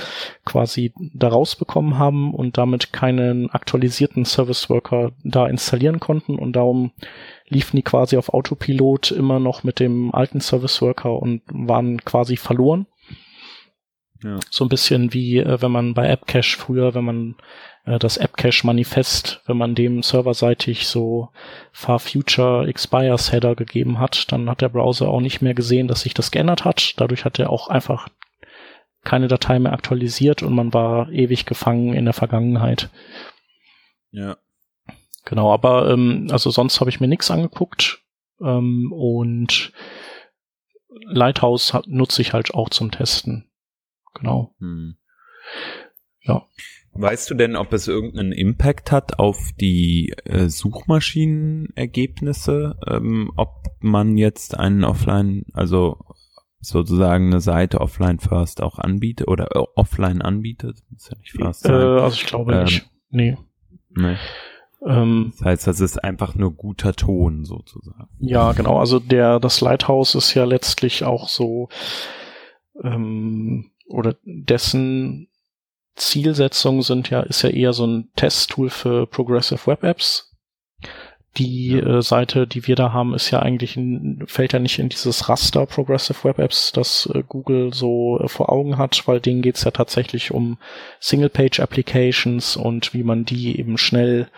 quasi 0.44 0.92
da 1.14 1.28
rausbekommen 1.28 1.98
haben 1.98 2.34
und 2.34 2.58
damit 2.58 2.92
keinen 2.92 3.50
aktualisierten 3.50 4.24
Service 4.24 4.70
Worker 4.70 5.12
da 5.24 5.46
installieren 5.46 6.00
konnten 6.00 6.36
und 6.36 6.54
darum 6.54 6.92
liefen 7.48 7.76
die 7.76 7.82
quasi 7.82 8.16
auf 8.16 8.32
Autopilot 8.32 9.10
immer 9.10 9.40
noch 9.40 9.64
mit 9.64 9.80
dem 9.80 10.14
alten 10.14 10.40
Service 10.40 10.80
Worker 10.80 11.20
und 11.20 11.42
waren 11.52 12.02
quasi 12.04 12.36
verloren. 12.36 12.86
Ja. 14.22 14.38
So 14.50 14.64
ein 14.64 14.68
bisschen 14.68 15.12
wie 15.12 15.38
äh, 15.38 15.62
wenn 15.62 15.70
man 15.70 15.94
bei 15.94 16.10
AppCache 16.10 16.56
früher, 16.58 16.94
wenn 16.94 17.04
man 17.04 17.36
äh, 17.84 17.98
das 17.98 18.18
AppCache-Manifest, 18.18 19.42
wenn 19.46 19.56
man 19.56 19.74
dem 19.74 20.02
serverseitig 20.02 20.86
so 20.86 21.30
Far 21.72 21.98
Future 21.98 22.66
Expires 22.68 23.32
Header 23.32 23.54
gegeben 23.54 23.98
hat, 23.98 24.30
dann 24.32 24.48
hat 24.50 24.60
der 24.60 24.68
Browser 24.68 25.08
auch 25.08 25.20
nicht 25.20 25.40
mehr 25.40 25.54
gesehen, 25.54 25.88
dass 25.88 26.02
sich 26.02 26.14
das 26.14 26.30
geändert 26.30 26.64
hat. 26.64 26.94
Dadurch 26.98 27.24
hat 27.24 27.38
er 27.38 27.50
auch 27.50 27.68
einfach 27.68 28.08
keine 29.02 29.28
Datei 29.28 29.58
mehr 29.58 29.72
aktualisiert 29.72 30.42
und 30.42 30.54
man 30.54 30.74
war 30.74 31.10
ewig 31.10 31.46
gefangen 31.46 31.94
in 31.94 32.04
der 32.04 32.14
Vergangenheit. 32.14 32.90
Ja. 34.10 34.36
Genau, 35.24 35.52
aber 35.52 35.90
ähm, 35.90 36.28
also 36.30 36.50
sonst 36.50 36.80
habe 36.80 36.90
ich 36.90 37.00
mir 37.00 37.08
nichts 37.08 37.30
angeguckt 37.30 38.02
ähm, 38.40 38.92
und 38.92 39.72
Lighthouse 41.06 41.78
nutze 41.86 42.20
ich 42.20 42.32
halt 42.32 42.52
auch 42.54 42.68
zum 42.68 42.90
Testen. 42.90 43.49
Genau. 44.14 44.54
Hm. 44.58 44.96
Ja. 46.22 46.46
Weißt 46.92 47.30
du 47.30 47.34
denn, 47.34 47.54
ob 47.56 47.72
es 47.72 47.88
irgendeinen 47.88 48.32
Impact 48.32 48.90
hat 48.90 49.20
auf 49.20 49.50
die 49.60 50.12
äh, 50.24 50.48
Suchmaschinenergebnisse, 50.48 52.76
ähm, 52.86 53.30
ob 53.36 53.62
man 53.80 54.18
jetzt 54.18 54.58
einen 54.58 54.82
Offline, 54.84 55.44
also 55.52 55.98
sozusagen 56.60 57.28
eine 57.28 57.40
Seite 57.40 57.80
offline 57.80 58.18
first 58.18 58.62
auch 58.62 58.78
anbietet 58.78 59.28
oder 59.28 59.56
äh, 59.56 59.64
offline 59.76 60.20
anbietet? 60.20 60.82
Muss 60.90 61.08
ja 61.08 61.16
nicht 61.16 61.32
first 61.32 61.62
sein. 61.62 61.74
Äh, 61.74 62.00
also 62.00 62.16
ich 62.16 62.26
glaube 62.26 62.52
ähm, 62.54 62.64
nicht. 62.64 62.90
Nee. 63.10 63.38
Nee. 63.90 64.16
Ähm, 64.86 65.32
das 65.36 65.44
heißt, 65.44 65.66
das 65.66 65.80
ist 65.80 66.02
einfach 66.02 66.34
nur 66.34 66.52
guter 66.52 66.94
Ton 66.94 67.44
sozusagen. 67.44 68.08
Ja, 68.18 68.52
genau. 68.52 68.78
Also 68.78 68.98
der 68.98 69.40
das 69.40 69.60
Lighthouse 69.60 70.14
ist 70.14 70.32
ja 70.34 70.44
letztlich 70.44 71.04
auch 71.04 71.28
so 71.28 71.68
ähm, 72.82 73.70
oder 73.90 74.16
dessen 74.24 75.28
Zielsetzung 75.96 76.82
sind 76.82 77.10
ja 77.10 77.20
ist 77.20 77.42
ja 77.42 77.50
eher 77.50 77.72
so 77.72 77.86
ein 77.86 78.10
Testtool 78.16 78.70
für 78.70 79.06
Progressive 79.06 79.66
Web 79.66 79.84
Apps. 79.84 80.30
Die 81.36 81.68
ja. 81.68 81.98
äh, 81.98 82.02
Seite, 82.02 82.48
die 82.48 82.66
wir 82.66 82.74
da 82.74 82.92
haben, 82.92 83.14
ist 83.14 83.30
ja 83.30 83.40
eigentlich 83.40 83.76
in, 83.76 84.24
fällt 84.26 84.52
ja 84.52 84.58
nicht 84.58 84.80
in 84.80 84.88
dieses 84.88 85.28
Raster 85.28 85.64
Progressive 85.64 86.24
Web 86.24 86.40
Apps, 86.40 86.72
das 86.72 87.08
äh, 87.14 87.22
Google 87.26 87.72
so 87.72 88.18
äh, 88.18 88.28
vor 88.28 88.50
Augen 88.50 88.78
hat, 88.78 89.06
weil 89.06 89.20
denen 89.20 89.40
geht's 89.40 89.62
ja 89.62 89.70
tatsächlich 89.70 90.32
um 90.32 90.58
Single 90.98 91.28
Page 91.28 91.60
Applications 91.60 92.56
und 92.56 92.94
wie 92.94 93.04
man 93.04 93.24
die 93.24 93.58
eben 93.60 93.78
schnell 93.78 94.28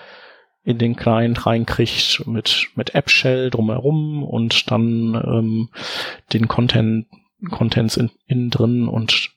in 0.64 0.78
den 0.78 0.94
Client 0.94 1.46
reinkriegt 1.46 2.26
mit, 2.26 2.68
mit 2.76 2.94
App 2.94 3.10
Shell 3.10 3.50
drumherum 3.50 4.22
und 4.22 4.70
dann 4.70 5.14
ähm, 5.14 5.68
den 6.32 6.46
Content, 6.46 7.06
Contents 7.50 7.96
in, 7.96 8.10
innen 8.26 8.50
drin 8.50 8.86
und 8.86 9.31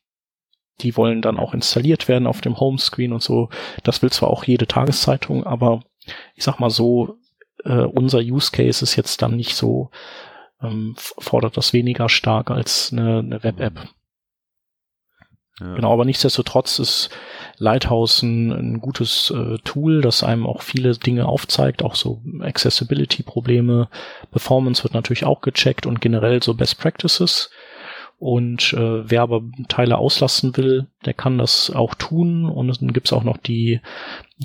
die 0.81 0.97
wollen 0.97 1.21
dann 1.21 1.39
auch 1.39 1.53
installiert 1.53 2.07
werden 2.07 2.27
auf 2.27 2.41
dem 2.41 2.59
Homescreen 2.59 3.13
und 3.13 3.23
so. 3.23 3.49
Das 3.83 4.01
will 4.01 4.11
zwar 4.11 4.29
auch 4.29 4.43
jede 4.43 4.67
Tageszeitung, 4.67 5.45
aber 5.45 5.81
ich 6.35 6.43
sag 6.43 6.59
mal 6.59 6.69
so, 6.69 7.17
äh, 7.63 7.81
unser 7.81 8.19
Use 8.19 8.51
Case 8.51 8.83
ist 8.83 8.95
jetzt 8.95 9.21
dann 9.21 9.35
nicht 9.35 9.55
so, 9.55 9.89
ähm, 10.61 10.95
fordert 10.97 11.57
das 11.57 11.73
weniger 11.73 12.09
stark 12.09 12.51
als 12.51 12.91
eine, 12.91 13.19
eine 13.19 13.43
Web-App. 13.43 13.87
Ja. 15.59 15.73
Genau, 15.75 15.93
aber 15.93 16.03
nichtsdestotrotz 16.03 16.79
ist 16.79 17.09
Lighthouse 17.57 18.21
ein, 18.23 18.51
ein 18.51 18.81
gutes 18.81 19.31
äh, 19.31 19.57
Tool, 19.63 20.01
das 20.01 20.21
einem 20.21 20.45
auch 20.45 20.61
viele 20.61 20.97
Dinge 20.97 21.27
aufzeigt, 21.27 21.81
auch 21.81 21.95
so 21.95 22.21
Accessibility-Probleme. 22.41 23.87
Performance 24.31 24.83
wird 24.83 24.93
natürlich 24.93 25.23
auch 25.23 25.39
gecheckt 25.39 25.85
und 25.85 26.01
generell 26.01 26.43
so 26.43 26.55
Best 26.55 26.77
Practices. 26.79 27.51
Und 28.17 28.73
äh, 28.73 29.09
wer 29.09 29.21
aber 29.21 29.41
Teile 29.67 29.97
auslassen 29.97 30.55
will, 30.55 30.87
der 31.05 31.13
kann 31.13 31.37
das 31.37 31.69
auch 31.69 31.95
tun. 31.95 32.45
Und 32.45 32.81
dann 32.81 32.93
gibt's 32.93 33.11
auch 33.11 33.23
noch 33.23 33.37
die 33.37 33.81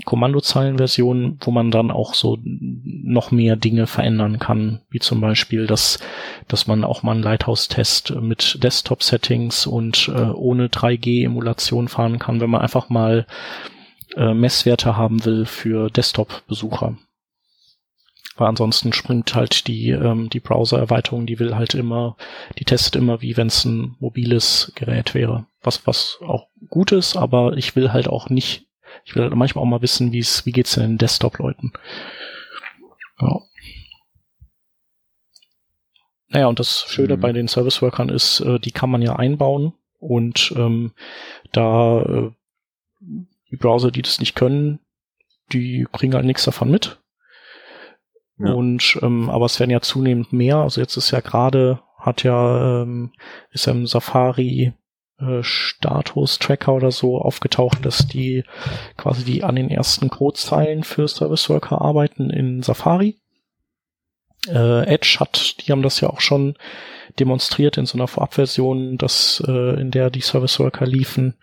Kommandozeilenversion, 0.05 1.39
wo 1.41 1.50
man 1.50 1.71
dann 1.71 1.91
auch 1.91 2.15
so 2.15 2.39
noch 2.43 3.31
mehr 3.31 3.57
Dinge 3.57 3.87
verändern 3.87 4.39
kann, 4.39 4.81
wie 4.91 4.99
zum 4.99 5.21
Beispiel, 5.21 5.67
dass, 5.67 5.99
dass 6.49 6.67
man 6.67 6.85
auch 6.85 7.03
mal 7.03 7.12
einen 7.12 7.23
Lighthouse-Test 7.23 8.17
mit 8.21 8.62
Desktop-Settings 8.62 9.67
und 9.67 10.09
äh, 10.15 10.31
ohne 10.31 10.69
3G-Emulation 10.69 11.89
fahren 11.89 12.19
kann, 12.19 12.41
wenn 12.41 12.50
man 12.50 12.63
einfach 12.63 12.89
mal 12.89 13.26
äh, 14.17 14.35
Messwerte 14.35 14.97
haben 14.97 15.25
will 15.25 15.47
für 15.47 15.91
Desktop-Besucher. 15.91 16.97
Weil 18.41 18.49
ansonsten 18.49 18.95
springt 18.95 19.35
halt 19.35 19.67
die, 19.67 19.91
ähm, 19.91 20.31
die 20.31 20.41
Browser-Erweiterung, 20.41 21.26
die 21.26 21.39
will 21.39 21.57
halt 21.57 21.75
immer, 21.75 22.17
die 22.59 22.65
testet 22.65 22.97
immer, 22.97 23.21
wie 23.21 23.37
wenn 23.37 23.49
es 23.49 23.67
ein 23.67 23.97
mobiles 24.00 24.73
Gerät 24.76 25.13
wäre. 25.13 25.45
Was, 25.61 25.87
was 25.87 26.19
auch 26.23 26.47
gut 26.71 26.91
ist, 26.91 27.19
aber 27.19 27.59
ich 27.59 27.76
will 27.76 27.93
halt 27.93 28.09
auch 28.09 28.31
nicht, 28.31 28.67
ich 29.05 29.15
will 29.15 29.25
halt 29.25 29.35
manchmal 29.35 29.63
auch 29.63 29.69
mal 29.69 29.83
wissen, 29.83 30.13
wie 30.13 30.21
es, 30.21 30.47
wie 30.47 30.53
geht's 30.53 30.73
denn 30.73 30.85
den 30.85 30.97
Desktop-Leuten. 30.97 31.75
Ja. 33.21 33.43
Naja, 36.29 36.47
und 36.47 36.59
das 36.61 36.87
Schöne 36.89 37.19
mhm. 37.19 37.21
bei 37.21 37.33
den 37.33 37.47
Service-Workern 37.47 38.09
ist, 38.09 38.41
äh, 38.41 38.59
die 38.59 38.73
kann 38.73 38.89
man 38.89 39.03
ja 39.03 39.17
einbauen 39.17 39.75
und 39.99 40.55
ähm, 40.57 40.93
da 41.53 42.00
äh, 42.00 42.31
die 43.50 43.57
Browser, 43.57 43.91
die 43.91 44.00
das 44.00 44.19
nicht 44.19 44.35
können, 44.35 44.79
die 45.53 45.87
kriegen 45.93 46.15
halt 46.15 46.25
nichts 46.25 46.45
davon 46.45 46.71
mit. 46.71 47.00
Ja. 48.41 48.53
Und 48.53 48.99
ähm, 49.03 49.29
aber 49.31 49.47
es 49.47 49.61
werden 49.61 49.71
ja 49.71 49.81
zunehmend 49.81 50.33
mehr. 50.33 50.57
Also 50.57 50.81
jetzt 50.81 50.97
ist 50.97 51.11
ja 51.11 51.21
gerade, 51.21 51.81
hat 51.99 52.23
ja, 52.23 52.83
ähm, 52.83 53.13
ist 53.50 53.67
ja 53.67 53.73
im 53.73 53.87
Safari 53.87 54.73
äh, 55.19 55.43
Status-Tracker 55.43 56.73
oder 56.73 56.91
so 56.91 57.19
aufgetaucht, 57.19 57.85
dass 57.85 58.07
die 58.07 58.45
quasi 58.97 59.25
die 59.25 59.45
an 59.45 59.57
den 59.57 59.71
ersten 59.71 60.09
Codezeilen 60.09 60.85
für 60.85 61.07
Service 61.09 61.49
Worker 61.50 61.81
arbeiten 61.81 62.31
in 62.31 62.63
Safari. 62.63 63.19
Äh, 64.49 64.87
Edge 64.87 65.19
hat, 65.21 65.57
die 65.61 65.73
haben 65.73 65.83
das 65.83 66.00
ja 66.00 66.09
auch 66.09 66.21
schon 66.21 66.55
demonstriert 67.19 67.76
in 67.76 67.85
so 67.85 67.99
einer 67.99 68.09
Vorabversion, 68.09 68.97
dass 68.97 69.43
äh, 69.47 69.81
in 69.81 69.91
der 69.91 70.09
die 70.11 70.23
Service 70.23 70.59
Worker 70.59 70.87
liefen 70.87 71.37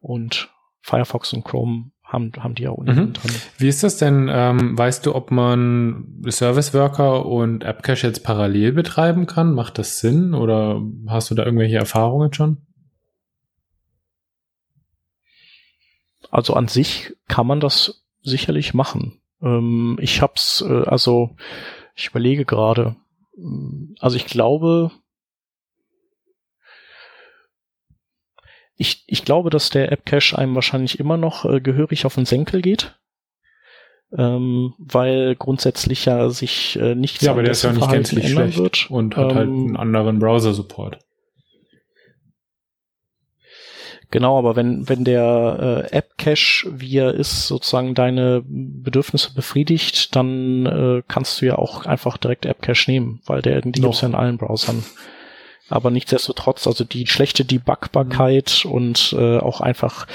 und 0.00 0.48
Firefox 0.80 1.34
und 1.34 1.44
Chrome 1.44 1.90
haben, 2.08 2.32
haben 2.38 2.54
die 2.54 2.62
ja 2.62 2.70
ohnehin 2.70 3.08
mhm. 3.08 3.12
drin. 3.12 3.34
Wie 3.58 3.68
ist 3.68 3.84
das 3.84 3.98
denn? 3.98 4.28
Ähm, 4.32 4.76
weißt 4.76 5.04
du, 5.04 5.14
ob 5.14 5.30
man 5.30 6.22
Service 6.28 6.72
Worker 6.72 7.26
und 7.26 7.64
AppCache 7.64 8.06
jetzt 8.06 8.24
parallel 8.24 8.72
betreiben 8.72 9.26
kann? 9.26 9.52
Macht 9.52 9.78
das 9.78 10.00
Sinn 10.00 10.32
oder 10.32 10.82
hast 11.06 11.30
du 11.30 11.34
da 11.34 11.44
irgendwelche 11.44 11.76
Erfahrungen 11.76 12.32
schon? 12.32 12.62
Also 16.30 16.54
an 16.54 16.66
sich 16.66 17.14
kann 17.28 17.46
man 17.46 17.60
das 17.60 18.06
sicherlich 18.22 18.72
machen. 18.72 19.20
Ähm, 19.42 19.98
ich 20.00 20.22
hab's, 20.22 20.64
äh, 20.66 20.84
also 20.84 21.36
ich 21.94 22.08
überlege 22.08 22.46
gerade. 22.46 22.96
Also 24.00 24.16
ich 24.16 24.26
glaube, 24.26 24.90
ich, 28.78 29.02
ich 29.06 29.24
glaube, 29.24 29.50
dass 29.50 29.70
der 29.70 29.92
App-Cache 29.92 30.38
einem 30.38 30.54
wahrscheinlich 30.54 30.98
immer 31.00 31.16
noch 31.16 31.44
äh, 31.44 31.60
gehörig 31.60 32.06
auf 32.06 32.14
den 32.14 32.24
Senkel 32.24 32.62
geht. 32.62 32.94
Ähm, 34.16 34.72
weil 34.78 35.34
grundsätzlich 35.36 36.06
ja 36.06 36.30
sich 36.30 36.78
äh, 36.80 36.94
nichts 36.94 37.22
Ja, 37.22 37.32
aber 37.32 37.42
der 37.42 37.50
ist 37.50 37.62
ja 37.62 37.72
nicht 37.72 37.90
gänzlich 37.90 38.30
schlecht 38.30 38.56
wird. 38.56 38.90
und 38.90 39.16
hat 39.16 39.34
halt 39.34 39.34
ähm, 39.34 39.36
halt 39.36 39.48
einen 39.48 39.76
anderen 39.76 40.18
Browser-Support. 40.18 40.98
Genau, 44.10 44.38
aber 44.38 44.56
wenn, 44.56 44.88
wenn 44.88 45.04
der 45.04 45.84
äh, 45.92 45.94
App-Cache, 45.94 46.70
wie 46.72 46.96
er 46.96 47.12
ist, 47.12 47.48
sozusagen 47.48 47.94
deine 47.94 48.42
Bedürfnisse 48.46 49.34
befriedigt, 49.34 50.16
dann 50.16 50.64
äh, 50.64 51.02
kannst 51.06 51.42
du 51.42 51.46
ja 51.46 51.56
auch 51.56 51.84
einfach 51.84 52.16
direkt 52.16 52.46
App-Cache 52.46 52.90
nehmen, 52.90 53.20
weil 53.26 53.42
der, 53.42 53.60
die 53.60 53.72
gibt's 53.72 54.00
ja 54.00 54.08
in 54.08 54.14
allen 54.14 54.38
Browsern. 54.38 54.82
Aber 55.68 55.90
nichtsdestotrotz, 55.90 56.66
also 56.66 56.84
die 56.84 57.06
schlechte 57.06 57.44
Debugbarkeit 57.44 58.62
mhm. 58.64 58.70
und 58.70 59.16
äh, 59.18 59.38
auch 59.38 59.60
einfach 59.60 60.06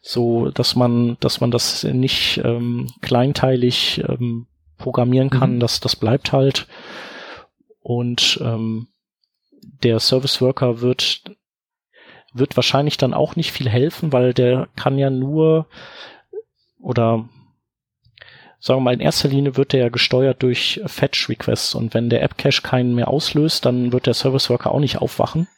so, 0.00 0.50
dass 0.50 0.74
man, 0.74 1.16
dass 1.20 1.40
man 1.40 1.50
das 1.50 1.84
nicht 1.84 2.40
ähm, 2.44 2.88
kleinteilig 3.02 4.02
ähm, 4.08 4.46
programmieren 4.78 5.30
kann, 5.30 5.56
mhm. 5.56 5.60
das, 5.60 5.80
das 5.80 5.96
bleibt 5.96 6.32
halt. 6.32 6.66
Und 7.80 8.40
ähm, 8.42 8.88
der 9.82 10.00
Service 10.00 10.40
Worker 10.40 10.80
wird, 10.80 11.24
wird 12.32 12.56
wahrscheinlich 12.56 12.96
dann 12.96 13.14
auch 13.14 13.36
nicht 13.36 13.52
viel 13.52 13.68
helfen, 13.68 14.12
weil 14.12 14.32
der 14.32 14.68
kann 14.76 14.98
ja 14.98 15.10
nur 15.10 15.66
oder 16.80 17.28
sagen 18.62 18.78
wir 18.78 18.84
mal, 18.84 18.94
in 18.94 19.00
erster 19.00 19.28
Linie 19.28 19.56
wird 19.56 19.72
der 19.72 19.80
ja 19.80 19.88
gesteuert 19.88 20.42
durch 20.42 20.80
Fetch-Requests 20.86 21.74
und 21.74 21.94
wenn 21.94 22.08
der 22.08 22.22
App-Cache 22.22 22.62
keinen 22.62 22.94
mehr 22.94 23.08
auslöst, 23.08 23.66
dann 23.66 23.92
wird 23.92 24.06
der 24.06 24.14
Service-Worker 24.14 24.70
auch 24.70 24.78
nicht 24.78 24.98
aufwachen. 24.98 25.48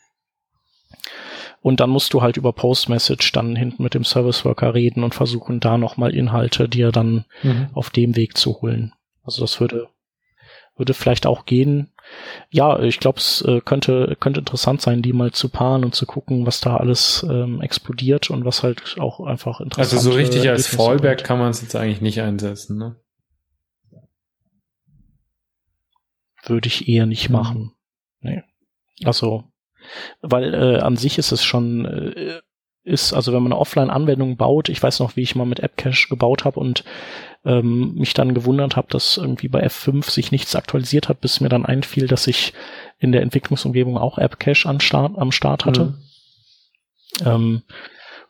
Und 1.61 1.81
dann 1.81 1.90
musst 1.90 2.14
du 2.14 2.23
halt 2.23 2.38
über 2.38 2.53
Post-Message 2.53 3.33
dann 3.33 3.57
hinten 3.57 3.83
mit 3.83 3.95
dem 3.95 4.05
Service-Worker 4.05 4.75
reden 4.75 5.05
und 5.05 5.14
versuchen, 5.14 5.61
da 5.61 5.77
nochmal 5.77 6.14
Inhalte 6.14 6.69
dir 6.69 6.93
dann 6.93 7.27
mhm. 7.43 7.69
auf 7.75 7.90
dem 7.90 8.17
Weg 8.17 8.38
zu 8.38 8.62
holen. 8.62 8.95
Also 9.23 9.43
das 9.43 9.61
würde, 9.61 9.88
würde 10.77 10.95
vielleicht 10.95 11.27
auch 11.27 11.45
gehen. 11.45 11.90
Ja, 12.50 12.81
ich 12.81 13.00
glaube, 13.00 13.18
es 13.18 13.42
äh, 13.42 13.61
könnte, 13.61 14.16
könnte 14.20 14.40
interessant 14.40 14.81
sein, 14.81 15.03
die 15.03 15.12
mal 15.12 15.33
zu 15.33 15.48
paaren 15.48 15.85
und 15.85 15.94
zu 15.94 16.07
gucken, 16.07 16.46
was 16.46 16.61
da 16.61 16.77
alles 16.77 17.27
ähm, 17.29 17.61
explodiert 17.61 18.31
und 18.31 18.44
was 18.44 18.62
halt 18.62 18.96
auch 18.98 19.20
einfach 19.20 19.61
interessant 19.61 19.92
ist. 19.92 19.98
Also 19.98 20.11
so 20.11 20.16
richtig 20.16 20.48
als 20.48 20.66
Fallback 20.68 21.18
bringt. 21.18 21.24
kann 21.24 21.38
man 21.38 21.50
es 21.50 21.62
jetzt 21.62 21.74
eigentlich 21.77 22.00
nicht 22.00 22.20
einsetzen, 22.20 22.79
ne? 22.79 22.96
Würde 26.46 26.68
ich 26.68 26.88
eher 26.88 27.07
nicht 27.07 27.31
mhm. 27.31 27.37
machen. 27.37 27.72
Nee. 28.20 28.42
Also, 29.05 29.44
weil 30.20 30.55
äh, 30.55 30.79
an 30.79 30.96
sich 30.96 31.18
ist 31.18 31.33
es 31.33 31.42
schon, 31.42 31.85
äh, 31.87 32.40
ist, 32.85 33.14
also 33.14 33.33
wenn 33.33 33.42
man 33.42 33.53
eine 33.53 33.61
Offline-Anwendung 33.61 34.37
baut, 34.37 34.68
ich 34.68 34.83
weiß 34.83 35.00
noch, 35.00 35.16
wie 35.16 35.22
ich 35.22 35.35
mal 35.35 35.46
mit 35.46 35.61
AppCache 35.61 36.09
gebaut 36.09 36.44
habe 36.44 36.61
und 36.61 36.85
ähm, 37.44 37.94
mich 37.94 38.14
dann 38.14 38.35
gewundert 38.35 38.76
habe, 38.76 38.88
dass 38.90 39.16
irgendwie 39.16 39.48
bei 39.48 39.66
F5 39.66 40.11
sich 40.11 40.33
nichts 40.33 40.57
aktualisiert 40.57 41.09
hat, 41.09 41.20
bis 41.20 41.40
mir 41.40 41.48
dann 41.48 41.66
einfiel, 41.66 42.07
dass 42.07 42.26
ich 42.26 42.52
in 42.98 43.12
der 43.12 43.22
Entwicklungsumgebung 43.22 43.98
auch 43.98 44.18
AppCache 44.18 44.68
am 44.68 44.80
Start, 44.80 45.18
am 45.18 45.33
Start 45.33 45.64
hatte. 45.66 45.85
Mhm. 45.85 47.26
Ähm, 47.26 47.62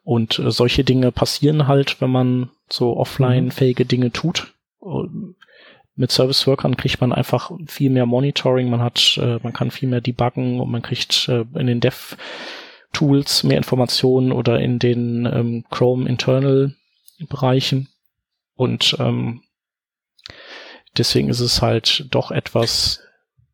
und 0.02 0.38
äh, 0.38 0.50
solche 0.50 0.84
Dinge 0.84 1.12
passieren 1.12 1.66
halt, 1.66 2.00
wenn 2.00 2.10
man 2.10 2.50
so 2.68 2.96
offline-fähige 2.96 3.86
Dinge 3.86 4.10
tut. 4.12 4.52
Mit 5.96 6.10
Service 6.10 6.46
Workern 6.46 6.76
kriegt 6.76 7.00
man 7.00 7.12
einfach 7.12 7.52
viel 7.66 7.90
mehr 7.90 8.04
Monitoring, 8.04 8.68
man 8.68 8.82
hat, 8.82 9.18
äh, 9.22 9.38
man 9.42 9.52
kann 9.52 9.70
viel 9.70 9.88
mehr 9.88 10.00
debuggen 10.00 10.60
und 10.60 10.70
man 10.70 10.82
kriegt 10.82 11.28
äh, 11.28 11.44
in 11.54 11.66
den 11.66 11.80
Dev 11.80 12.16
Tools 12.92 13.42
mehr 13.42 13.56
Informationen 13.56 14.30
oder 14.30 14.60
in 14.60 14.78
den 14.78 15.26
ähm, 15.26 15.64
Chrome 15.70 16.08
Internal 16.08 16.74
Bereichen. 17.28 17.88
Und 18.54 18.96
ähm, 18.98 19.42
deswegen 20.96 21.28
ist 21.28 21.40
es 21.40 21.62
halt 21.62 22.06
doch 22.10 22.30
etwas 22.30 23.00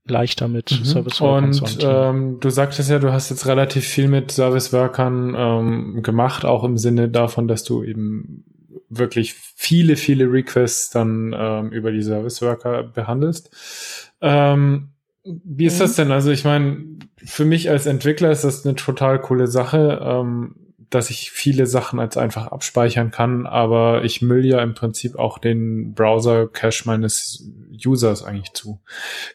leichter 0.04 0.48
mit 0.48 0.70
mhm. 0.72 0.84
Service 0.84 1.20
Workern 1.20 1.58
Und 1.58 1.78
ähm, 1.82 2.40
du 2.40 2.50
sagtest 2.50 2.90
ja, 2.90 2.98
du 2.98 3.12
hast 3.12 3.30
jetzt 3.30 3.46
relativ 3.46 3.86
viel 3.86 4.08
mit 4.08 4.32
Service 4.32 4.72
Workern 4.72 5.34
ähm, 5.36 6.02
gemacht, 6.02 6.44
auch 6.44 6.64
im 6.64 6.78
Sinne 6.78 7.08
davon, 7.08 7.48
dass 7.48 7.64
du 7.64 7.82
eben 7.82 8.44
wirklich 8.88 9.34
viele, 9.34 9.96
viele 9.96 10.30
Requests 10.30 10.90
dann 10.90 11.34
ähm, 11.36 11.70
über 11.70 11.92
die 11.92 12.02
Service 12.02 12.42
Worker 12.42 12.82
behandelst. 12.82 14.12
Ähm, 14.20 14.90
wie 15.22 15.66
ist 15.66 15.80
das 15.80 15.92
mhm. 15.92 16.02
denn? 16.02 16.12
Also 16.12 16.30
ich 16.30 16.44
meine, 16.44 16.98
für 17.16 17.44
mich 17.44 17.70
als 17.70 17.86
Entwickler 17.86 18.30
ist 18.30 18.44
das 18.44 18.64
eine 18.64 18.74
total 18.74 19.20
coole 19.20 19.46
Sache. 19.46 20.00
Ähm, 20.02 20.56
dass 20.90 21.08
ich 21.08 21.30
viele 21.30 21.66
Sachen 21.66 22.00
als 22.00 22.16
einfach 22.16 22.48
abspeichern 22.48 23.10
kann, 23.10 23.46
aber 23.46 24.04
ich 24.04 24.22
müll 24.22 24.44
ja 24.44 24.60
im 24.60 24.74
Prinzip 24.74 25.16
auch 25.16 25.38
den 25.38 25.94
Browser-Cache 25.94 26.82
meines 26.84 27.48
Users 27.84 28.24
eigentlich 28.24 28.52
zu. 28.52 28.80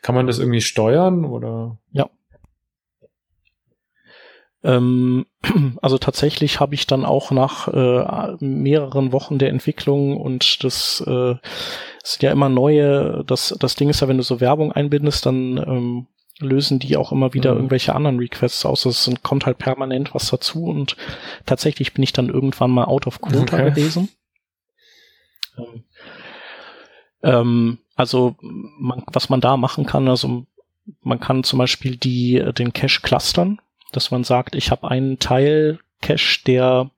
Kann 0.02 0.16
man 0.16 0.28
das 0.28 0.40
irgendwie 0.40 0.62
steuern 0.62 1.26
oder? 1.26 1.78
Ja. 1.92 2.10
Ähm, 4.64 5.26
also 5.82 5.98
tatsächlich 5.98 6.60
habe 6.60 6.76
ich 6.76 6.88
dann 6.88 7.06
auch 7.06 7.32
nach 7.32 7.68
äh, 7.70 8.36
mehreren 8.40 9.14
Wochen 9.14 9.38
der 9.38 9.50
Entwicklung 9.50 10.18
und 10.18 10.64
das 10.64 11.02
äh, 11.08 11.36
sind 12.04 12.24
ja 12.24 12.32
immer 12.32 12.50
neue, 12.50 13.24
das, 13.26 13.56
das 13.60 13.76
Ding 13.76 13.90
ist 13.90 14.02
ja, 14.02 14.08
wenn 14.08 14.18
du 14.18 14.24
so 14.24 14.42
Werbung 14.42 14.72
einbindest, 14.72 15.26
dann 15.26 15.58
ähm, 15.58 16.08
lösen 16.40 16.80
die 16.80 16.98
auch 16.98 17.12
immer 17.12 17.34
wieder 17.34 17.52
mhm. 17.52 17.58
irgendwelche 17.60 17.96
anderen 17.96 18.20
Requests 18.20 18.66
aus. 18.66 18.86
Es 18.86 19.10
kommt 19.24 19.46
halt 19.46 19.58
permanent 19.58 20.14
was 20.14 20.30
dazu 20.30 20.66
und 20.66 20.98
tatsächlich 21.46 21.94
bin 21.94 22.04
ich 22.04 22.14
dann 22.14 22.30
irgendwann 22.30 22.72
mal 22.72 22.86
out 22.86 23.08
of 23.08 23.22
quota 23.22 23.58
okay. 23.58 23.70
gewesen. 23.70 24.10
Ähm, 25.58 25.84
ähm, 27.24 27.78
also 27.96 28.36
man, 28.42 29.04
was 29.08 29.30
man 29.30 29.42
da 29.42 29.58
machen 29.58 29.86
kann, 29.86 30.08
also 30.08 30.46
man 31.02 31.20
kann 31.20 31.44
zum 31.44 31.60
Beispiel 31.60 31.96
die 31.96 32.44
den 32.58 32.74
Cache 32.74 33.02
clustern, 33.02 33.60
dass 33.92 34.12
man 34.12 34.24
sagt, 34.24 34.56
ich 34.56 34.72
habe 34.72 34.90
einen 34.90 35.20
Teil 35.20 35.80
Cache, 36.02 36.44
der 36.46 36.92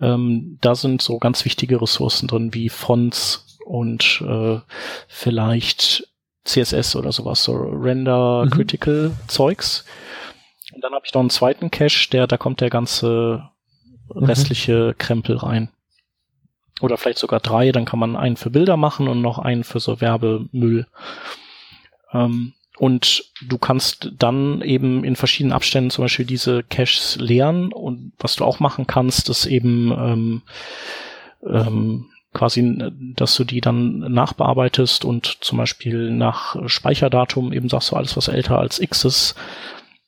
ähm, 0.00 0.58
da 0.60 0.74
sind 0.74 1.02
so 1.02 1.18
ganz 1.18 1.44
wichtige 1.44 1.80
Ressourcen 1.80 2.28
drin 2.28 2.54
wie 2.54 2.68
Fonts 2.68 3.58
und 3.64 4.22
äh, 4.26 4.60
vielleicht 5.08 6.08
CSS 6.44 6.96
oder 6.96 7.12
sowas, 7.12 7.42
so 7.42 7.54
Render 7.54 8.44
mhm. 8.44 8.50
Critical 8.50 9.12
Zeugs. 9.28 9.84
Und 10.74 10.82
dann 10.82 10.92
habe 10.92 11.04
ich 11.06 11.14
noch 11.14 11.20
einen 11.20 11.30
zweiten 11.30 11.70
Cache, 11.70 12.08
der, 12.10 12.26
da 12.26 12.36
kommt 12.36 12.60
der 12.60 12.70
ganze 12.70 13.48
mhm. 14.12 14.24
restliche 14.24 14.94
mhm. 14.94 14.98
Krempel 14.98 15.36
rein. 15.36 15.70
Oder 16.80 16.96
vielleicht 16.96 17.18
sogar 17.18 17.40
drei, 17.40 17.72
dann 17.72 17.84
kann 17.84 17.98
man 17.98 18.16
einen 18.16 18.36
für 18.36 18.50
Bilder 18.50 18.76
machen 18.76 19.08
und 19.08 19.22
noch 19.22 19.38
einen 19.38 19.64
für 19.64 19.80
so 19.80 20.00
Werbemüll. 20.00 20.86
Ähm, 22.12 22.52
und 22.76 23.30
du 23.46 23.56
kannst 23.56 24.12
dann 24.18 24.60
eben 24.60 25.04
in 25.04 25.14
verschiedenen 25.14 25.52
Abständen 25.52 25.90
zum 25.90 26.04
Beispiel 26.04 26.26
diese 26.26 26.64
Caches 26.64 27.16
leeren 27.20 27.72
und 27.72 28.12
was 28.18 28.34
du 28.34 28.44
auch 28.44 28.58
machen 28.58 28.88
kannst, 28.88 29.28
ist 29.28 29.46
eben 29.46 29.92
ähm, 29.92 30.42
ähm, 31.46 32.06
quasi, 32.34 32.76
dass 33.16 33.34
du 33.36 33.44
die 33.44 33.60
dann 33.60 34.00
nachbearbeitest 34.00 35.04
und 35.04 35.38
zum 35.40 35.58
Beispiel 35.58 36.10
nach 36.10 36.68
Speicherdatum 36.68 37.52
eben 37.52 37.68
sagst 37.68 37.92
du 37.92 37.96
alles, 37.96 38.16
was 38.16 38.28
älter 38.28 38.58
als 38.58 38.80
X 38.80 39.04
ist, 39.04 39.34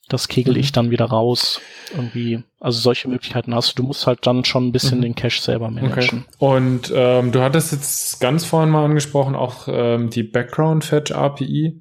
das 0.09 0.29
kegel 0.29 0.55
mhm. 0.55 0.61
ich 0.61 0.73
dann 0.73 0.91
wieder 0.91 1.07
raus. 1.07 1.61
Irgendwie, 1.93 2.43
also 2.61 2.79
solche 2.79 3.09
Möglichkeiten 3.09 3.55
hast 3.55 3.71
du. 3.71 3.83
Du 3.83 3.89
musst 3.89 4.07
halt 4.07 4.27
dann 4.27 4.45
schon 4.45 4.69
ein 4.69 4.73
bisschen 4.73 4.99
mhm. 4.99 5.03
den 5.03 5.15
Cache 5.15 5.41
selber 5.41 5.71
managen. 5.71 6.25
Okay. 6.27 6.37
Und 6.39 6.93
ähm, 6.95 7.33
du 7.33 7.43
hattest 7.43 7.73
jetzt 7.73 8.21
ganz 8.21 8.45
vorhin 8.45 8.71
mal 8.71 8.85
angesprochen, 8.85 9.35
auch 9.35 9.69
ähm, 9.69 10.11
die 10.11 10.23
Background 10.23 10.85
Fetch 10.85 11.13
API. 11.13 11.81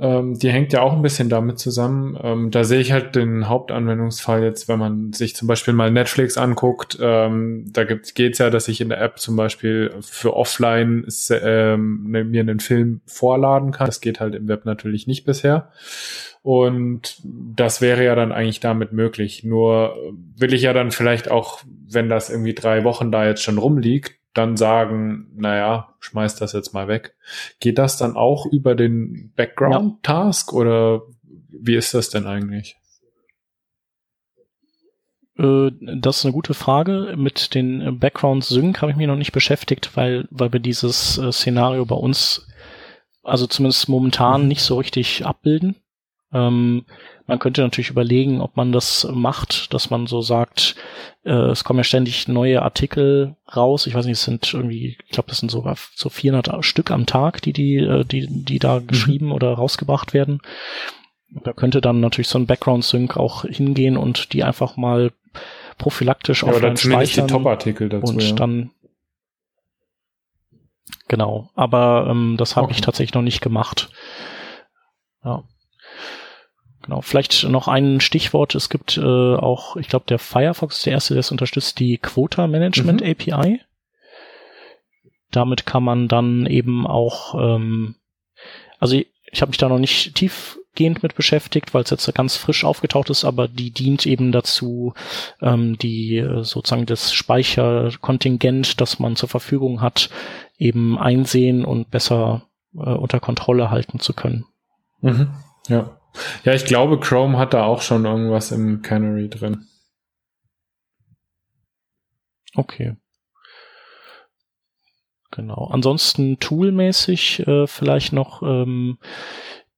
Ähm, 0.00 0.38
die 0.38 0.50
hängt 0.50 0.72
ja 0.72 0.80
auch 0.80 0.92
ein 0.92 1.02
bisschen 1.02 1.28
damit 1.28 1.58
zusammen. 1.58 2.16
Ähm, 2.22 2.50
da 2.52 2.62
sehe 2.62 2.78
ich 2.78 2.92
halt 2.92 3.16
den 3.16 3.48
Hauptanwendungsfall 3.48 4.44
jetzt, 4.44 4.68
wenn 4.68 4.78
man 4.78 5.12
sich 5.12 5.34
zum 5.34 5.48
Beispiel 5.48 5.74
mal 5.74 5.90
Netflix 5.90 6.38
anguckt. 6.38 6.98
Ähm, 7.00 7.64
da 7.72 7.82
geht 7.82 8.32
es 8.32 8.38
ja, 8.38 8.48
dass 8.48 8.68
ich 8.68 8.80
in 8.80 8.90
der 8.90 9.00
App 9.00 9.18
zum 9.18 9.34
Beispiel 9.34 9.92
für 10.00 10.36
offline 10.36 11.04
ähm, 11.30 12.06
ne, 12.10 12.22
mir 12.22 12.42
einen 12.42 12.60
Film 12.60 13.00
vorladen 13.06 13.72
kann. 13.72 13.86
Das 13.86 14.00
geht 14.00 14.20
halt 14.20 14.36
im 14.36 14.46
Web 14.46 14.66
natürlich 14.66 15.08
nicht 15.08 15.24
bisher. 15.24 15.70
Und 16.42 17.18
das 17.24 17.80
wäre 17.80 18.04
ja 18.04 18.14
dann 18.14 18.30
eigentlich 18.30 18.60
damit 18.60 18.92
möglich. 18.92 19.42
Nur 19.42 19.96
will 20.36 20.54
ich 20.54 20.62
ja 20.62 20.72
dann 20.72 20.92
vielleicht 20.92 21.28
auch, 21.28 21.62
wenn 21.90 22.08
das 22.08 22.30
irgendwie 22.30 22.54
drei 22.54 22.84
Wochen 22.84 23.10
da 23.10 23.26
jetzt 23.26 23.42
schon 23.42 23.58
rumliegt, 23.58 24.17
dann 24.38 24.56
sagen, 24.56 25.30
naja, 25.34 25.94
schmeiß 26.00 26.36
das 26.36 26.52
jetzt 26.52 26.72
mal 26.72 26.88
weg. 26.88 27.14
Geht 27.60 27.78
das 27.78 27.96
dann 27.96 28.16
auch 28.16 28.46
über 28.46 28.74
den 28.74 29.32
Background-Task 29.36 30.52
ja. 30.52 30.58
oder 30.58 31.02
wie 31.50 31.74
ist 31.74 31.92
das 31.94 32.10
denn 32.10 32.26
eigentlich? 32.26 32.76
Äh, 35.38 35.70
das 35.80 36.18
ist 36.18 36.24
eine 36.24 36.32
gute 36.32 36.54
Frage. 36.54 37.14
Mit 37.16 37.54
den 37.54 37.98
Background 37.98 38.44
Sync 38.44 38.80
habe 38.80 38.90
ich 38.92 38.96
mich 38.96 39.06
noch 39.06 39.16
nicht 39.16 39.32
beschäftigt, 39.32 39.96
weil, 39.96 40.26
weil 40.30 40.52
wir 40.52 40.60
dieses 40.60 41.18
äh, 41.18 41.32
Szenario 41.32 41.84
bei 41.84 41.96
uns, 41.96 42.46
also 43.22 43.46
zumindest 43.46 43.88
momentan 43.88 44.42
mhm. 44.42 44.48
nicht 44.48 44.62
so 44.62 44.76
richtig 44.76 45.26
abbilden. 45.26 45.76
Ähm, 46.32 46.84
man 47.26 47.38
könnte 47.38 47.62
natürlich 47.62 47.90
überlegen, 47.90 48.40
ob 48.40 48.56
man 48.56 48.72
das 48.72 49.06
macht, 49.10 49.72
dass 49.74 49.90
man 49.90 50.06
so 50.06 50.22
sagt, 50.22 50.76
äh, 51.24 51.32
es 51.32 51.64
kommen 51.64 51.78
ja 51.78 51.84
ständig 51.84 52.28
neue 52.28 52.62
Artikel 52.62 53.36
raus. 53.54 53.86
Ich 53.86 53.94
weiß 53.94 54.06
nicht, 54.06 54.18
es 54.18 54.24
sind 54.24 54.52
irgendwie, 54.52 54.96
ich 55.04 55.10
glaube, 55.10 55.28
das 55.28 55.38
sind 55.38 55.50
sogar 55.50 55.76
so 55.94 56.08
400 56.08 56.64
Stück 56.64 56.90
am 56.90 57.06
Tag, 57.06 57.42
die 57.42 57.52
die, 57.52 57.76
äh, 57.76 58.04
die, 58.04 58.26
die 58.28 58.58
da 58.58 58.80
mhm. 58.80 58.86
geschrieben 58.86 59.32
oder 59.32 59.52
rausgebracht 59.52 60.14
werden. 60.14 60.40
Da 61.44 61.52
könnte 61.52 61.80
dann 61.80 62.00
natürlich 62.00 62.28
so 62.28 62.38
ein 62.38 62.46
Background-Sync 62.46 63.16
auch 63.16 63.44
hingehen 63.44 63.96
und 63.96 64.32
die 64.32 64.44
einfach 64.44 64.76
mal 64.76 65.12
prophylaktisch 65.76 66.42
ja, 66.42 66.48
offline 66.48 66.76
speichern. 66.76 67.26
die 67.26 67.32
Top-Artikel 67.32 67.88
dazu, 67.88 68.12
und 68.12 68.22
ja. 68.22 68.34
dann 68.34 68.70
Genau, 71.08 71.48
aber 71.54 72.06
ähm, 72.10 72.36
das 72.38 72.54
habe 72.54 72.66
okay. 72.66 72.74
ich 72.74 72.80
tatsächlich 72.82 73.14
noch 73.14 73.22
nicht 73.22 73.40
gemacht. 73.40 73.90
Ja. 75.24 75.42
Genau, 76.88 77.02
vielleicht 77.02 77.46
noch 77.46 77.68
ein 77.68 78.00
Stichwort. 78.00 78.54
Es 78.54 78.70
gibt 78.70 78.96
äh, 78.96 79.02
auch, 79.02 79.76
ich 79.76 79.88
glaube, 79.88 80.06
der 80.08 80.18
Firefox 80.18 80.78
ist 80.78 80.86
der 80.86 80.94
erste, 80.94 81.12
der 81.12 81.20
es 81.20 81.30
unterstützt, 81.30 81.78
die 81.80 81.98
Quota 81.98 82.46
Management 82.46 83.02
mhm. 83.02 83.10
API. 83.10 83.60
Damit 85.30 85.66
kann 85.66 85.84
man 85.84 86.08
dann 86.08 86.46
eben 86.46 86.86
auch, 86.86 87.34
ähm, 87.34 87.96
also 88.80 88.96
ich, 88.96 89.08
ich 89.30 89.42
habe 89.42 89.50
mich 89.50 89.58
da 89.58 89.68
noch 89.68 89.78
nicht 89.78 90.14
tiefgehend 90.14 91.02
mit 91.02 91.14
beschäftigt, 91.14 91.74
weil 91.74 91.82
es 91.82 91.90
jetzt 91.90 92.14
ganz 92.14 92.38
frisch 92.38 92.64
aufgetaucht 92.64 93.10
ist, 93.10 93.26
aber 93.26 93.48
die 93.48 93.70
dient 93.70 94.06
eben 94.06 94.32
dazu, 94.32 94.94
ähm, 95.42 95.76
die 95.76 96.16
äh, 96.16 96.42
sozusagen 96.42 96.86
das 96.86 97.12
Speicherkontingent, 97.12 98.80
das 98.80 98.98
man 98.98 99.14
zur 99.14 99.28
Verfügung 99.28 99.82
hat, 99.82 100.08
eben 100.56 100.98
einsehen 100.98 101.66
und 101.66 101.90
besser 101.90 102.46
äh, 102.74 102.78
unter 102.78 103.20
Kontrolle 103.20 103.70
halten 103.70 104.00
zu 104.00 104.14
können. 104.14 104.46
Mhm. 105.02 105.28
Ja. 105.68 105.98
Ja, 106.44 106.52
ich 106.52 106.64
glaube, 106.64 106.98
Chrome 107.00 107.38
hat 107.38 107.54
da 107.54 107.64
auch 107.64 107.82
schon 107.82 108.04
irgendwas 108.04 108.52
im 108.52 108.82
Canary 108.82 109.28
drin. 109.28 109.66
Okay. 112.54 112.96
Genau. 115.30 115.68
Ansonsten 115.70 116.38
toolmäßig 116.40 117.46
äh, 117.46 117.66
vielleicht 117.66 118.12
noch 118.12 118.42
ähm, 118.42 118.98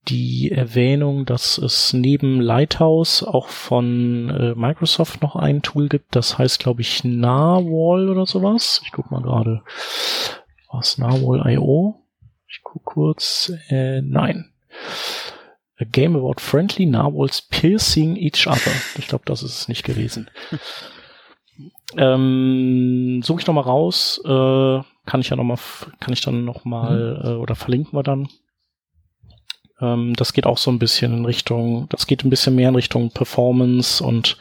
die 0.09 0.51
Erwähnung, 0.51 1.27
dass 1.27 1.59
es 1.59 1.93
neben 1.93 2.41
Lighthouse 2.41 3.23
auch 3.23 3.49
von 3.49 4.31
äh, 4.31 4.55
Microsoft 4.55 5.23
noch 5.23 5.37
ein 5.37 5.63
Tool 5.63 5.89
gibt, 5.89 6.17
das 6.17 6.39
heißt, 6.39 6.61
glaube 6.61 6.81
ich, 6.81 7.05
Narwhal 7.05 8.09
oder 8.09 8.27
sowas. 8.27 8.81
Ich 8.85 8.93
guck 8.93 9.11
mal 9.11 9.23
gerade. 9.23 9.63
Was 10.73 10.99
Narwhal.io? 10.99 12.01
Ich 12.49 12.61
guck 12.63 12.85
kurz. 12.85 13.53
Äh, 13.69 14.01
nein. 14.03 14.53
A 15.81 15.85
game 15.85 16.15
about 16.15 16.41
friendly 16.41 16.85
narwhals 16.85 17.41
piercing 17.41 18.17
each 18.17 18.47
other. 18.47 18.73
Ich 18.99 19.09
glaube, 19.09 19.25
das 19.25 19.43
ist 19.43 19.61
es 19.61 19.69
nicht 19.69 19.83
gewesen. 19.83 20.31
ähm, 21.97 23.23
suche 23.25 23.41
ich 23.41 23.47
noch 23.47 23.55
mal 23.55 23.63
raus. 23.63 24.21
Äh, 24.25 24.83
kann 25.07 25.21
ich 25.21 25.31
ja 25.31 25.37
noch 25.37 25.45
mal, 25.45 25.59
kann 25.99 26.13
ich 26.13 26.21
dann 26.21 26.45
noch 26.45 26.65
mal 26.65 27.19
mhm. 27.23 27.29
äh, 27.29 27.35
oder 27.37 27.55
verlinken 27.55 27.99
wir 27.99 28.03
dann. 28.03 28.29
Ähm, 29.81 30.15
das 30.15 30.33
geht 30.33 30.47
auch 30.47 30.59
so 30.59 30.71
ein 30.71 30.79
bisschen 30.79 31.17
in 31.17 31.25
Richtung, 31.25 31.89
das 31.89 32.07
geht 32.07 32.25
ein 32.25 32.31
bisschen 32.31 32.55
mehr 32.55 32.69
in 32.69 32.77
Richtung 32.77 33.11
Performance 33.11 34.05
und 34.05 34.37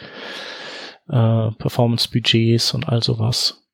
äh, 1.08 1.52
Performance-Budgets 1.52 2.74
und 2.74 2.90
all 2.90 3.02
sowas. 3.02 3.69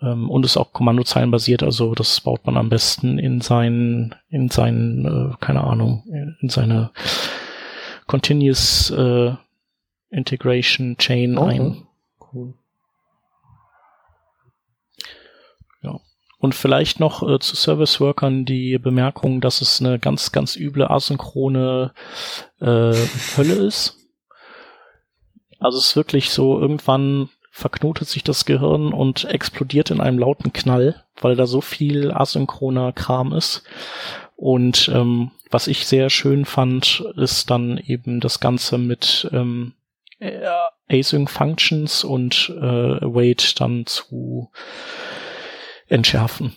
Ähm, 0.00 0.30
und 0.30 0.44
ist 0.44 0.56
auch 0.56 0.72
Kommandozeilen 0.72 1.30
basiert, 1.30 1.62
also 1.62 1.94
das 1.94 2.20
baut 2.20 2.46
man 2.46 2.56
am 2.56 2.68
besten 2.68 3.18
in 3.18 3.40
seinen, 3.40 4.14
in 4.28 4.48
seinen, 4.48 5.04
äh, 5.04 5.36
keine 5.40 5.64
Ahnung, 5.64 6.04
in 6.40 6.48
seine 6.48 6.90
Continuous 8.06 8.90
äh, 8.90 9.34
Integration 10.10 10.96
Chain 10.96 11.38
oh, 11.38 11.44
ein. 11.44 11.86
Cool. 12.32 12.54
Und 16.38 16.54
vielleicht 16.54 17.00
noch 17.00 17.28
äh, 17.28 17.38
zu 17.38 17.56
Service-Workern 17.56 18.44
die 18.44 18.78
Bemerkung, 18.78 19.40
dass 19.40 19.60
es 19.62 19.80
eine 19.80 19.98
ganz, 19.98 20.32
ganz 20.32 20.54
üble 20.54 20.88
asynchrone 20.88 21.92
äh, 22.60 22.94
Hölle 23.36 23.54
ist. 23.54 23.96
Also 25.58 25.78
es 25.78 25.88
ist 25.88 25.96
wirklich 25.96 26.30
so, 26.30 26.60
irgendwann 26.60 27.30
verknotet 27.56 28.06
sich 28.06 28.22
das 28.22 28.44
Gehirn 28.44 28.92
und 28.92 29.24
explodiert 29.24 29.90
in 29.90 30.02
einem 30.02 30.18
lauten 30.18 30.52
Knall, 30.52 31.02
weil 31.18 31.36
da 31.36 31.46
so 31.46 31.62
viel 31.62 32.12
asynchroner 32.12 32.92
Kram 32.92 33.32
ist. 33.32 33.62
Und 34.36 34.90
ähm, 34.92 35.30
was 35.50 35.66
ich 35.66 35.86
sehr 35.86 36.10
schön 36.10 36.44
fand, 36.44 37.00
ist 37.16 37.48
dann 37.48 37.78
eben 37.78 38.20
das 38.20 38.40
Ganze 38.40 38.76
mit 38.76 39.26
ähm, 39.32 39.72
Async 40.86 41.30
Functions 41.30 42.04
und 42.04 42.52
äh, 42.60 43.02
Await 43.02 43.58
dann 43.58 43.86
zu 43.86 44.50
entschärfen. 45.88 46.54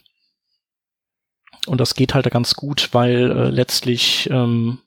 Und 1.66 1.80
das 1.80 1.96
geht 1.96 2.14
halt 2.14 2.30
ganz 2.30 2.56
gut, 2.56 2.90
weil 2.92 3.32
äh, 3.32 3.50
letztlich 3.50 4.30
ähm, 4.30 4.80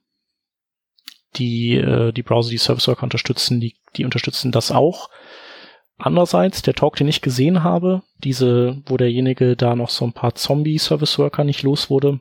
die, 1.37 1.77
äh, 1.77 2.13
die 2.13 2.23
Browser, 2.23 2.51
die 2.51 2.59
Service 2.59 2.87
Worker 2.87 3.05
unterstützen, 3.05 3.61
die, 3.61 3.77
die 3.97 4.05
unterstützen 4.05 4.53
das 4.53 4.71
auch. 4.71 5.09
Andererseits, 6.05 6.63
der 6.63 6.75
Talk, 6.75 6.97
den 6.97 7.07
ich 7.07 7.21
gesehen 7.21 7.63
habe, 7.63 8.03
diese, 8.19 8.83
wo 8.87 8.97
derjenige 8.97 9.55
da 9.55 9.77
noch 9.77 9.89
so 9.89 10.05
ein 10.05 10.13
paar 10.13 10.35
Zombie-Service 10.35 11.17
Worker 11.21 11.45
nicht 11.45 11.63
los 11.63 11.91
wurde, 11.91 12.19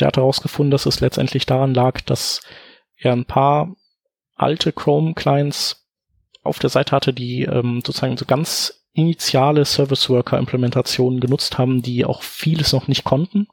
der 0.00 0.08
hat 0.08 0.16
herausgefunden, 0.16 0.72
dass 0.72 0.86
es 0.86 0.98
letztendlich 0.98 1.46
daran 1.46 1.72
lag, 1.72 2.00
dass 2.00 2.40
er 2.96 3.12
ein 3.12 3.26
paar 3.26 3.76
alte 4.34 4.72
Chrome-Clients 4.72 5.86
auf 6.42 6.58
der 6.58 6.70
Seite 6.70 6.90
hatte, 6.90 7.12
die 7.12 7.42
ähm, 7.42 7.80
sozusagen 7.86 8.16
so 8.16 8.24
ganz 8.24 8.82
initiale 8.92 9.64
Service 9.66 10.10
Worker 10.10 10.38
Implementationen 10.38 11.20
genutzt 11.20 11.58
haben, 11.58 11.82
die 11.82 12.04
auch 12.04 12.22
vieles 12.22 12.72
noch 12.72 12.88
nicht 12.88 13.04
konnten 13.04 13.46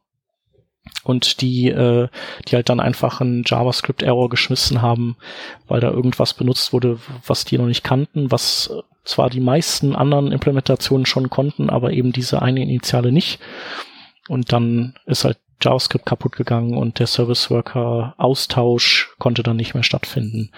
und 1.03 1.41
die, 1.41 1.69
äh, 1.69 2.07
die 2.47 2.55
halt 2.55 2.69
dann 2.69 2.79
einfach 2.79 3.21
einen 3.21 3.43
JavaScript 3.45 4.03
Error 4.03 4.29
geschmissen 4.29 4.81
haben, 4.81 5.17
weil 5.67 5.79
da 5.79 5.89
irgendwas 5.89 6.33
benutzt 6.33 6.73
wurde, 6.73 6.99
was 7.25 7.45
die 7.45 7.57
noch 7.57 7.65
nicht 7.65 7.83
kannten, 7.83 8.31
was 8.31 8.73
zwar 9.03 9.29
die 9.29 9.39
meisten 9.39 9.95
anderen 9.95 10.31
Implementationen 10.31 11.05
schon 11.05 11.29
konnten, 11.29 11.69
aber 11.69 11.91
eben 11.93 12.11
diese 12.11 12.41
eine 12.41 12.61
Initiale 12.61 13.11
nicht. 13.11 13.39
Und 14.27 14.51
dann 14.51 14.95
ist 15.05 15.23
halt 15.23 15.37
JavaScript 15.61 16.05
kaputt 16.05 16.35
gegangen 16.35 16.77
und 16.77 16.99
der 16.99 17.07
Service 17.07 17.49
Worker 17.49 18.15
Austausch 18.17 19.15
konnte 19.17 19.43
dann 19.43 19.57
nicht 19.57 19.73
mehr 19.73 19.83
stattfinden 19.83 20.51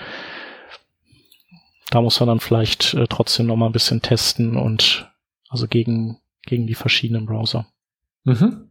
da 1.90 2.02
muss 2.02 2.20
man 2.20 2.28
dann 2.28 2.40
vielleicht 2.40 2.94
äh, 2.94 3.08
trotzdem 3.08 3.48
noch 3.48 3.56
mal 3.56 3.68
ein 3.68 3.72
bisschen 3.72 4.02
testen 4.02 4.58
und 4.58 5.12
also 5.50 5.68
gegen, 5.68 6.20
gegen 6.44 6.68
die 6.68 6.76
verschiedenen 6.76 7.26
Browser. 7.26 7.68
Mhm. 8.24 8.69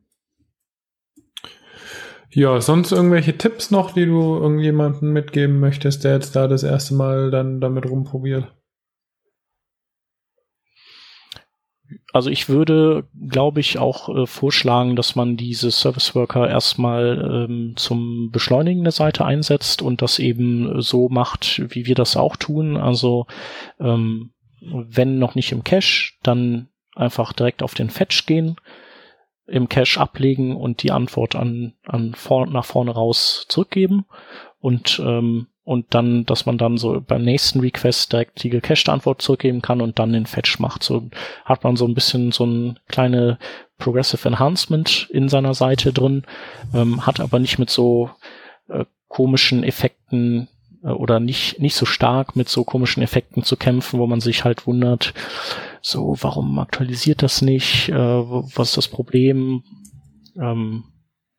Ja, 2.31 2.61
sonst 2.61 2.93
irgendwelche 2.93 3.39
Tipps 3.39 3.71
noch, 3.71 3.93
die 3.93 4.05
du 4.05 4.37
irgendjemanden 4.37 5.13
mitgeben 5.13 5.61
möchtest, 5.61 6.05
der 6.05 6.15
jetzt 6.15 6.37
da 6.37 6.47
das 6.47 6.63
erste 6.63 6.95
Mal 6.95 7.31
dann 7.31 7.61
damit 7.61 7.89
rumprobiert? 7.89 8.53
also 12.13 12.31
ich 12.31 12.49
würde, 12.49 13.05
glaube 13.29 13.61
ich, 13.61 13.79
auch 13.79 14.09
äh, 14.09 14.27
vorschlagen, 14.27 14.97
dass 14.97 15.15
man 15.15 15.37
diese 15.37 15.71
Service 15.71 16.15
Worker 16.15 16.49
erstmal 16.49 17.47
ähm, 17.49 17.75
zum 17.77 18.31
Beschleunigen 18.31 18.83
der 18.83 18.93
Seite 18.93 19.25
einsetzt 19.25 19.83
und 19.83 20.03
das 20.03 20.19
eben 20.19 20.81
so 20.81 21.09
macht, 21.09 21.63
wie 21.69 21.87
wir 21.87 21.95
das 21.95 22.17
auch 22.17 22.37
tun. 22.37 22.77
Also 22.77 23.27
ähm, 23.81 24.33
wenn 24.61 25.19
noch 25.19 25.35
nicht 25.35 25.53
im 25.53 25.65
Cache, 25.65 26.13
dann 26.23 26.69
einfach 26.95 27.33
direkt 27.33 27.63
auf 27.63 27.75
den 27.75 27.91
Fetch 27.91 28.27
gehen, 28.27 28.57
im 29.49 29.69
Cache 29.69 30.01
ablegen 30.01 30.57
und 30.57 30.83
die 30.83 30.93
Antwort 30.93 31.35
an, 31.35 31.75
an 31.87 32.15
vor, 32.15 32.47
nach 32.47 32.65
vorne 32.65 32.93
raus 32.93 33.47
zurückgeben 33.49 34.05
und 34.61 35.01
ähm, 35.05 35.49
und 35.69 35.93
dann, 35.95 36.25
dass 36.25 36.47
man 36.47 36.57
dann 36.57 36.79
so 36.79 37.03
beim 37.07 37.23
nächsten 37.23 37.61
Request 37.61 38.11
direkt 38.11 38.43
die 38.43 38.49
gecached 38.49 38.89
Antwort 38.89 39.21
zurückgeben 39.21 39.61
kann 39.61 39.83
und 39.83 39.99
dann 39.99 40.15
den 40.15 40.25
Fetch 40.25 40.59
macht. 40.61 40.83
So 40.83 41.11
hat 41.45 41.63
man 41.63 41.77
so 41.77 41.87
ein 41.87 41.93
bisschen 41.93 42.33
so 42.33 42.47
ein 42.47 42.79
kleine 42.89 43.39
Progressive 43.77 44.27
Enhancement 44.27 45.11
in 45.11 45.29
seiner 45.29 45.53
Seite 45.53 45.93
drin, 45.93 46.25
ähm, 46.73 47.05
hat 47.05 47.21
aber 47.21 47.39
nicht 47.39 47.59
mit 47.59 47.69
so 47.69 48.09
äh, 48.71 48.87
komischen 49.09 49.63
Effekten 49.63 50.49
oder 50.83 51.21
nicht, 51.21 51.61
nicht 51.61 51.75
so 51.75 51.87
stark 51.87 52.37
mit 52.37 52.49
so 52.49 52.65
komischen 52.65 53.03
Effekten 53.03 53.43
zu 53.43 53.57
kämpfen, 53.57 53.99
wo 53.99 54.07
man 54.07 54.21
sich 54.21 54.45
halt 54.45 54.67
wundert, 54.67 55.13
so, 55.81 56.17
warum 56.21 56.59
aktualisiert 56.59 57.23
das 57.23 57.43
nicht, 57.43 57.89
äh, 57.89 57.95
was 57.95 58.69
ist 58.69 58.77
das 58.77 58.89
Problem, 58.89 59.63
ähm, 60.41 60.85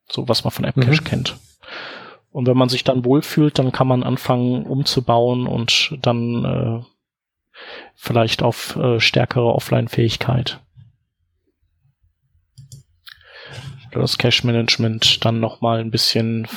so 0.10 0.28
was 0.28 0.44
man 0.44 0.52
von 0.52 0.66
AppCache 0.66 1.02
mhm. 1.02 1.06
kennt. 1.06 1.38
Und 2.32 2.48
wenn 2.48 2.58
man 2.58 2.70
sich 2.70 2.84
dann 2.84 3.06
wohlfühlt, 3.06 3.58
dann 3.58 3.72
kann 3.72 3.88
man 3.88 4.04
anfangen 4.04 4.66
umzubauen 4.66 5.48
und 5.48 5.98
dann 6.02 6.46
äh, 6.46 6.84
vielleicht 7.96 8.44
auf 8.44 8.76
äh, 8.76 9.00
stärkere 9.00 9.54
Offline-Fähigkeit. 9.54 10.60
Das 13.92 14.20
Cache-Management 14.20 15.26
dann 15.26 15.40
nochmal 15.40 15.80
ein 15.80 15.90
bisschen 15.90 16.48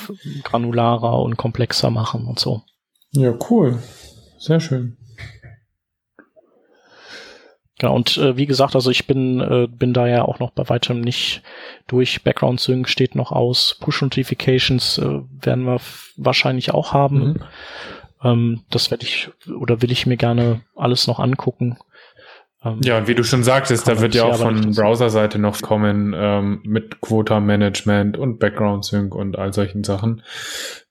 granularer 0.43 1.19
und 1.21 1.39
komplexer 1.39 1.91
machen 1.91 2.27
und 2.27 2.39
so. 2.39 2.63
Ja, 3.13 3.35
cool. 3.51 3.79
Sehr 4.39 4.61
schön. 4.61 4.97
Genau, 7.79 7.97
und 7.97 8.17
äh, 8.17 8.37
wie 8.37 8.47
gesagt, 8.47 8.77
also 8.77 8.91
ich 8.91 9.09
bin, 9.09 9.41
äh, 9.41 9.67
bin 9.67 9.93
da 9.93 10.07
ja 10.07 10.23
auch 10.23 10.39
noch 10.39 10.53
bei 10.53 10.69
weitem 10.69 11.01
nicht 11.01 11.43
durch. 11.89 12.23
Background 12.23 12.61
Sync 12.61 12.89
steht 12.89 13.17
noch 13.17 13.33
aus. 13.33 13.77
Push 13.81 14.03
Notifications 14.03 14.99
äh, 14.99 15.21
werden 15.41 15.65
wir 15.65 15.81
wahrscheinlich 16.17 16.73
auch 16.73 16.93
haben. 16.93 17.19
Mhm. 17.19 17.37
Ähm, 18.23 18.65
das 18.71 18.93
werde 18.93 19.05
ich 19.05 19.31
oder 19.59 19.83
will 19.83 19.91
ich 19.91 20.07
mir 20.07 20.17
gerne 20.17 20.61
alles 20.77 21.09
noch 21.09 21.19
angucken. 21.19 21.77
Ähm, 22.65 22.79
ja, 22.85 22.99
und 22.99 23.09
wie 23.09 23.17
du 23.17 23.25
schon 23.25 23.43
sagtest, 23.43 23.89
da 23.89 24.01
wird 24.01 24.15
ja 24.15 24.27
auch 24.27 24.37
von 24.37 24.73
Browser-Seite 24.73 25.41
noch 25.41 25.61
kommen 25.61 26.15
ähm, 26.17 26.61
mit 26.63 27.01
Quota-Management 27.01 28.17
und 28.17 28.39
Background 28.39 28.85
Sync 28.85 29.13
und 29.13 29.37
all 29.37 29.53
solchen 29.53 29.83
Sachen. 29.83 30.23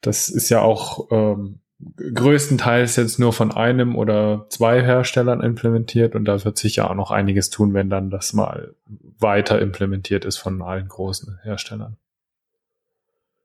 Das 0.01 0.27
ist 0.27 0.49
ja 0.49 0.61
auch 0.61 1.09
ähm, 1.09 1.60
größtenteils 1.97 2.95
jetzt 2.95 3.19
nur 3.19 3.33
von 3.33 3.51
einem 3.51 3.95
oder 3.95 4.45
zwei 4.49 4.81
Herstellern 4.81 5.41
implementiert 5.41 6.15
und 6.15 6.25
da 6.25 6.43
wird 6.43 6.57
sicher 6.57 6.89
auch 6.89 6.95
noch 6.95 7.11
einiges 7.11 7.49
tun, 7.49 7.73
wenn 7.73 7.89
dann 7.89 8.09
das 8.09 8.33
mal 8.33 8.75
weiter 9.19 9.59
implementiert 9.61 10.25
ist 10.25 10.37
von 10.37 10.61
allen 10.61 10.87
großen 10.87 11.39
Herstellern. 11.43 11.97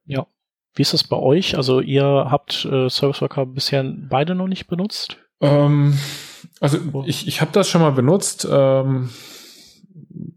Ja. 0.04 0.26
Wie 0.74 0.82
ist 0.82 0.92
das 0.92 1.04
bei 1.04 1.16
euch? 1.16 1.56
Also 1.56 1.80
ihr 1.80 2.04
habt 2.04 2.66
äh, 2.66 2.90
Service 2.90 3.22
Worker 3.22 3.46
bisher 3.46 3.82
beide 3.84 4.34
noch 4.34 4.46
nicht 4.46 4.66
benutzt? 4.66 5.16
Ähm, 5.40 5.98
also 6.60 7.04
ich, 7.06 7.26
ich 7.26 7.40
habe 7.40 7.52
das 7.52 7.68
schon 7.68 7.80
mal 7.80 7.92
benutzt. 7.92 8.46
Ähm, 8.50 9.08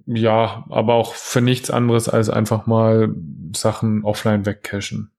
ja, 0.06 0.66
aber 0.70 0.96
auch 0.96 1.14
für 1.14 1.42
nichts 1.42 1.70
anderes 1.70 2.10
als 2.10 2.30
einfach 2.30 2.66
mal 2.66 3.14
Sachen 3.56 4.04
offline 4.04 4.46
wegcachen. 4.46 5.12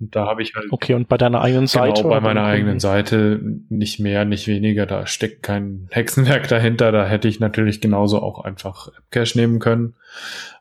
Und 0.00 0.14
da 0.14 0.26
habe 0.26 0.42
ich 0.42 0.54
halt. 0.54 0.66
Okay, 0.70 0.94
und 0.94 1.08
bei 1.08 1.16
deiner 1.16 1.40
eigenen 1.40 1.66
genau, 1.66 1.86
Seite? 1.86 2.02
Genau, 2.02 2.14
bei 2.14 2.20
meiner 2.20 2.44
eigenen 2.44 2.80
Seite 2.80 3.40
nicht 3.68 3.98
mehr, 4.00 4.24
nicht 4.24 4.46
weniger. 4.46 4.86
Da 4.86 5.06
steckt 5.06 5.42
kein 5.42 5.88
Hexenwerk 5.90 6.48
dahinter. 6.48 6.92
Da 6.92 7.06
hätte 7.06 7.28
ich 7.28 7.40
natürlich 7.40 7.80
genauso 7.80 8.20
auch 8.22 8.44
einfach 8.44 8.88
AppCache 8.88 9.38
nehmen 9.38 9.58
können. 9.58 9.94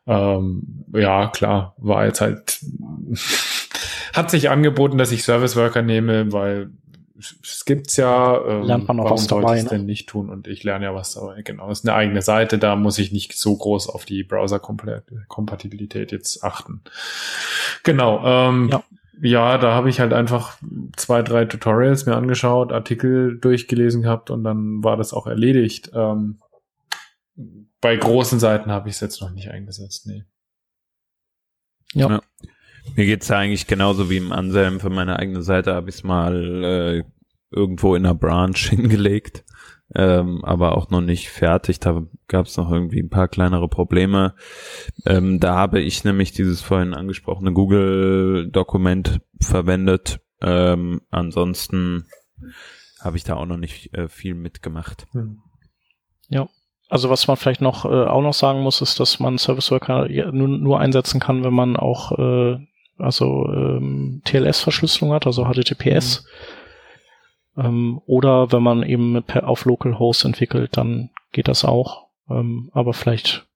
Ähm, 0.07 0.85
ja, 0.93 1.27
klar, 1.27 1.75
war 1.77 2.05
jetzt 2.05 2.21
halt, 2.21 2.59
hat 4.13 4.29
sich 4.29 4.49
angeboten, 4.49 4.97
dass 4.97 5.11
ich 5.11 5.23
Service 5.23 5.55
Worker 5.55 5.81
nehme, 5.81 6.31
weil 6.31 6.69
es 7.17 7.63
gibt's 7.65 7.95
ja. 7.97 8.41
Ähm, 8.45 8.63
Lernt 8.63 8.87
man 8.87 8.99
auch 8.99 9.05
warum 9.05 9.17
was 9.17 9.27
dabei. 9.27 9.57
Ich 9.57 9.63
ne? 9.63 9.69
denn 9.69 9.85
nicht 9.85 10.09
tun? 10.09 10.29
Und 10.29 10.47
ich 10.47 10.63
lerne 10.63 10.85
ja 10.85 10.95
was 10.95 11.13
dabei. 11.13 11.41
Genau, 11.41 11.69
ist 11.71 11.87
eine 11.87 11.95
eigene 11.95 12.21
Seite. 12.21 12.57
Da 12.57 12.75
muss 12.75 12.99
ich 12.99 13.11
nicht 13.11 13.33
so 13.37 13.55
groß 13.55 13.89
auf 13.89 14.05
die 14.05 14.23
Browser-Kompatibilität 14.23 16.11
jetzt 16.11 16.43
achten. 16.43 16.81
Genau. 17.83 18.21
Ähm, 18.25 18.69
ja. 18.71 18.83
Ja, 19.21 19.57
da 19.57 19.73
habe 19.73 19.89
ich 19.89 19.99
halt 19.99 20.13
einfach 20.13 20.57
zwei, 20.95 21.21
drei 21.21 21.45
Tutorials 21.45 22.05
mir 22.05 22.15
angeschaut, 22.15 22.71
Artikel 22.71 23.39
durchgelesen 23.39 24.01
gehabt 24.01 24.29
und 24.29 24.43
dann 24.43 24.83
war 24.83 24.97
das 24.97 25.13
auch 25.13 25.27
erledigt. 25.27 25.91
Ähm, 25.93 26.39
bei 27.81 27.95
großen 27.95 28.39
Seiten 28.39 28.71
habe 28.71 28.89
ich 28.89 28.95
es 28.95 29.01
jetzt 29.01 29.21
noch 29.21 29.31
nicht 29.31 29.49
eingesetzt. 29.49 30.07
Nee. 30.07 30.23
Ja. 31.93 32.09
ja. 32.09 32.21
Mir 32.95 33.05
geht's 33.05 33.27
ja 33.27 33.39
eigentlich 33.39 33.67
genauso 33.67 34.09
wie 34.09 34.17
im 34.17 34.31
Anselm. 34.31 34.79
Für 34.79 34.89
meine 34.89 35.17
eigene 35.17 35.41
Seite 35.41 35.73
habe 35.73 35.89
ich 35.89 35.95
es 35.95 36.03
mal 36.03 36.63
äh, 36.63 37.03
irgendwo 37.51 37.95
in 37.95 38.05
einer 38.05 38.15
Branch 38.15 38.55
hingelegt, 38.57 39.43
ähm, 39.95 40.43
aber 40.43 40.77
auch 40.77 40.89
noch 40.89 41.01
nicht 41.01 41.29
fertig. 41.29 41.79
Da 41.79 42.03
gab 42.27 42.45
es 42.47 42.57
noch 42.57 42.69
irgendwie 42.71 43.01
ein 43.01 43.09
paar 43.09 43.27
kleinere 43.27 43.67
Probleme. 43.67 44.35
Ähm, 45.05 45.39
da 45.39 45.55
habe 45.55 45.81
ich 45.81 46.03
nämlich 46.03 46.31
dieses 46.33 46.61
vorhin 46.61 46.93
angesprochene 46.93 47.53
Google-Dokument 47.53 49.21
verwendet. 49.39 50.19
Ähm, 50.41 51.01
ansonsten 51.11 52.05
habe 53.01 53.17
ich 53.17 53.23
da 53.23 53.35
auch 53.35 53.45
noch 53.45 53.57
nicht 53.57 53.93
äh, 53.93 54.09
viel 54.09 54.33
mitgemacht. 54.33 55.07
Hm. 55.11 55.39
Ja. 56.27 56.47
Also 56.87 57.09
was 57.09 57.27
man 57.27 57.37
vielleicht 57.37 57.61
noch 57.61 57.85
äh, 57.85 58.05
auch 58.05 58.21
noch 58.21 58.33
sagen 58.33 58.61
muss, 58.61 58.81
ist, 58.81 58.99
dass 58.99 59.19
man 59.19 59.39
Service 59.39 59.71
Worker 59.71 60.07
nur, 60.31 60.47
nur 60.47 60.79
einsetzen 60.79 61.19
kann, 61.19 61.43
wenn 61.43 61.53
man 61.53 61.77
auch 61.77 62.11
äh, 62.11 62.57
also 62.97 63.47
ähm, 63.51 64.21
TLS-Verschlüsselung 64.25 65.13
hat, 65.13 65.25
also 65.25 65.45
HTTPS. 65.45 66.23
Mhm. 66.23 66.54
Ähm, 67.57 68.01
oder 68.05 68.51
wenn 68.51 68.63
man 68.63 68.83
eben 68.83 69.21
per, 69.23 69.47
auf 69.47 69.65
Localhost 69.65 70.25
entwickelt, 70.25 70.77
dann 70.77 71.09
geht 71.31 71.47
das 71.47 71.65
auch. 71.65 72.07
Ähm, 72.29 72.69
aber 72.73 72.93
vielleicht 72.93 73.47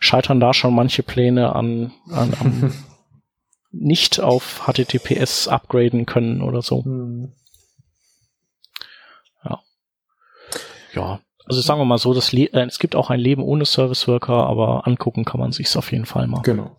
scheitern 0.00 0.40
da 0.40 0.52
schon 0.54 0.74
manche 0.74 1.02
Pläne 1.02 1.54
an, 1.54 1.92
an, 2.10 2.34
an 2.40 2.74
nicht 3.70 4.20
auf 4.20 4.66
HTTPS 4.66 5.48
upgraden 5.48 6.06
können 6.06 6.42
oder 6.42 6.62
so. 6.62 6.82
Mhm. 6.82 7.32
Ja. 9.44 9.60
Ja. 10.94 11.20
Also 11.46 11.60
sagen 11.62 11.80
wir 11.80 11.84
mal 11.84 11.98
so, 11.98 12.14
das 12.14 12.32
Le 12.32 12.52
äh, 12.52 12.66
es 12.66 12.78
gibt 12.78 12.94
auch 12.94 13.10
ein 13.10 13.20
Leben 13.20 13.42
ohne 13.42 13.64
Service 13.64 14.06
Worker, 14.08 14.46
aber 14.46 14.86
angucken 14.86 15.24
kann 15.24 15.40
man 15.40 15.52
sich's 15.52 15.76
auf 15.76 15.90
jeden 15.92 16.06
Fall 16.06 16.26
mal. 16.26 16.42
Genau. 16.42 16.76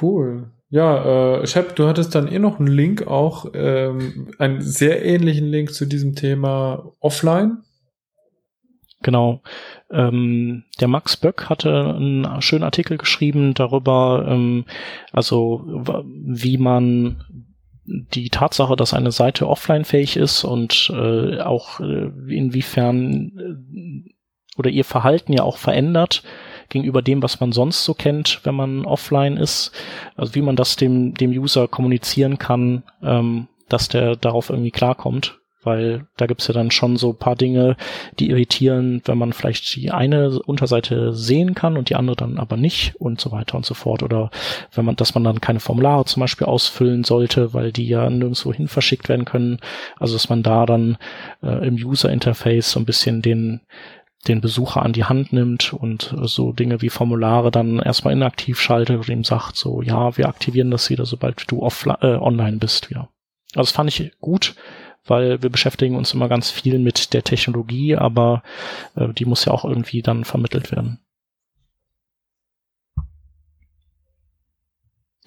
Cool. 0.00 0.50
Ja, 0.70 1.40
äh, 1.40 1.46
Shep, 1.48 1.74
du 1.74 1.88
hattest 1.88 2.14
dann 2.14 2.28
eh 2.28 2.38
noch 2.38 2.60
einen 2.60 2.68
Link 2.68 3.06
auch, 3.06 3.46
ähm, 3.54 4.28
einen 4.38 4.62
sehr 4.62 5.04
ähnlichen 5.04 5.48
Link 5.48 5.74
zu 5.74 5.84
diesem 5.84 6.14
Thema 6.14 6.92
offline. 7.00 7.58
Genau. 9.02 9.42
Ähm, 9.90 10.64
der 10.78 10.86
Max 10.86 11.16
Böck 11.16 11.48
hatte 11.48 11.94
einen 11.96 12.40
schönen 12.40 12.62
Artikel 12.62 12.98
geschrieben 12.98 13.54
darüber, 13.54 14.26
ähm, 14.28 14.64
also 15.10 15.64
wie 16.04 16.58
man 16.58 17.24
die 17.84 18.28
Tatsache, 18.28 18.76
dass 18.76 18.94
eine 18.94 19.10
Seite 19.10 19.48
offline 19.48 19.84
fähig 19.84 20.16
ist 20.16 20.44
und 20.44 20.92
äh, 20.94 21.40
auch 21.40 21.80
äh, 21.80 22.10
inwiefern 22.28 23.32
äh, 24.06 24.14
oder 24.56 24.70
ihr 24.70 24.84
Verhalten 24.84 25.32
ja 25.32 25.42
auch 25.42 25.56
verändert, 25.56 26.22
gegenüber 26.70 27.02
dem, 27.02 27.22
was 27.22 27.40
man 27.40 27.52
sonst 27.52 27.84
so 27.84 27.92
kennt, 27.92 28.40
wenn 28.44 28.54
man 28.54 28.86
offline 28.86 29.36
ist. 29.36 29.72
Also 30.16 30.34
wie 30.34 30.42
man 30.42 30.56
das 30.56 30.76
dem, 30.76 31.14
dem 31.14 31.30
User 31.30 31.68
kommunizieren 31.68 32.38
kann, 32.38 32.82
ähm, 33.02 33.48
dass 33.68 33.88
der 33.88 34.16
darauf 34.16 34.48
irgendwie 34.48 34.70
klarkommt. 34.70 35.36
Weil 35.62 36.06
da 36.16 36.24
gibt's 36.24 36.46
ja 36.46 36.54
dann 36.54 36.70
schon 36.70 36.96
so 36.96 37.12
paar 37.12 37.36
Dinge, 37.36 37.76
die 38.18 38.30
irritieren, 38.30 39.02
wenn 39.04 39.18
man 39.18 39.34
vielleicht 39.34 39.76
die 39.76 39.90
eine 39.90 40.40
Unterseite 40.40 41.12
sehen 41.12 41.54
kann 41.54 41.76
und 41.76 41.90
die 41.90 41.96
andere 41.96 42.16
dann 42.16 42.38
aber 42.38 42.56
nicht 42.56 42.96
und 42.96 43.20
so 43.20 43.30
weiter 43.30 43.56
und 43.56 43.66
so 43.66 43.74
fort. 43.74 44.02
Oder 44.02 44.30
wenn 44.72 44.86
man, 44.86 44.96
dass 44.96 45.14
man 45.14 45.22
dann 45.22 45.42
keine 45.42 45.60
Formulare 45.60 46.06
zum 46.06 46.20
Beispiel 46.20 46.46
ausfüllen 46.46 47.04
sollte, 47.04 47.52
weil 47.52 47.72
die 47.72 47.86
ja 47.86 48.08
nirgendwo 48.08 48.54
hin 48.54 48.68
verschickt 48.68 49.10
werden 49.10 49.26
können. 49.26 49.58
Also 49.98 50.14
dass 50.14 50.30
man 50.30 50.42
da 50.42 50.64
dann 50.64 50.96
äh, 51.42 51.66
im 51.66 51.74
User-Interface 51.74 52.70
so 52.70 52.80
ein 52.80 52.86
bisschen 52.86 53.20
den 53.20 53.60
den 54.28 54.40
Besucher 54.40 54.82
an 54.82 54.92
die 54.92 55.04
Hand 55.04 55.32
nimmt 55.32 55.72
und 55.72 56.14
so 56.22 56.52
Dinge 56.52 56.82
wie 56.82 56.90
Formulare 56.90 57.50
dann 57.50 57.78
erstmal 57.78 58.12
inaktiv 58.12 58.60
schaltet 58.60 58.98
und 58.98 59.08
ihm 59.08 59.24
sagt 59.24 59.56
so, 59.56 59.80
ja, 59.82 60.16
wir 60.16 60.28
aktivieren 60.28 60.70
das 60.70 60.90
wieder, 60.90 61.06
sobald 61.06 61.50
du 61.50 61.62
offline, 61.62 61.96
äh, 62.02 62.16
online 62.16 62.58
bist 62.58 62.90
wieder. 62.90 63.08
Also 63.54 63.68
das 63.68 63.72
fand 63.72 63.88
ich 63.88 64.12
gut, 64.20 64.54
weil 65.06 65.42
wir 65.42 65.50
beschäftigen 65.50 65.96
uns 65.96 66.12
immer 66.12 66.28
ganz 66.28 66.50
viel 66.50 66.78
mit 66.78 67.14
der 67.14 67.24
Technologie, 67.24 67.96
aber 67.96 68.42
äh, 68.94 69.08
die 69.12 69.24
muss 69.24 69.46
ja 69.46 69.52
auch 69.52 69.64
irgendwie 69.64 70.02
dann 70.02 70.24
vermittelt 70.24 70.70
werden. 70.70 71.00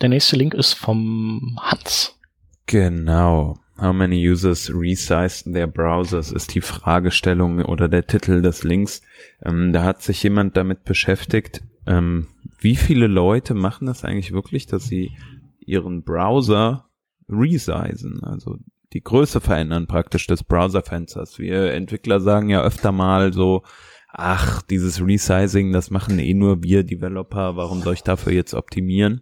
Der 0.02 0.10
nächste 0.10 0.36
Link 0.36 0.54
ist 0.54 0.74
vom 0.74 1.58
Hans. 1.62 2.20
Genau. 2.66 3.58
How 3.80 3.92
many 3.92 4.18
users 4.30 4.70
resize 4.70 5.52
their 5.52 5.68
browsers 5.68 6.32
ist 6.32 6.54
die 6.54 6.62
Fragestellung 6.62 7.64
oder 7.66 7.90
der 7.90 8.06
Titel 8.06 8.42
des 8.42 8.64
Links. 8.64 9.02
Ähm, 9.44 9.74
da 9.74 9.84
hat 9.84 10.02
sich 10.04 10.22
jemand 10.22 10.56
damit 10.58 10.84
beschäftigt, 10.84 11.64
ähm, 11.88 12.28
wie 12.60 12.76
viele 12.76 13.08
Leute 13.08 13.56
machen 13.56 13.88
das 13.88 14.06
eigentlich 14.06 14.32
wirklich, 14.32 14.68
dass 14.68 14.86
sie 14.86 15.12
ihren 15.60 16.04
Browser 16.04 16.90
resizen, 17.28 18.24
also 18.24 18.58
die 18.94 19.02
Größe 19.02 19.42
verändern 19.42 19.88
praktisch 19.88 20.28
des 20.28 20.44
Browserfensters. 20.44 21.40
Wir 21.40 21.74
Entwickler 21.74 22.20
sagen 22.20 22.50
ja 22.50 22.62
öfter 22.62 22.92
mal 22.92 23.34
so, 23.34 23.64
ach, 24.10 24.62
dieses 24.62 25.02
Resizing, 25.02 25.74
das 25.74 25.90
machen 25.90 26.20
eh 26.20 26.34
nur 26.34 26.64
wir 26.64 26.84
Developer, 26.84 27.56
warum 27.56 27.82
soll 27.82 27.96
ich 27.96 28.04
dafür 28.04 28.34
jetzt 28.34 28.54
optimieren? 28.54 29.22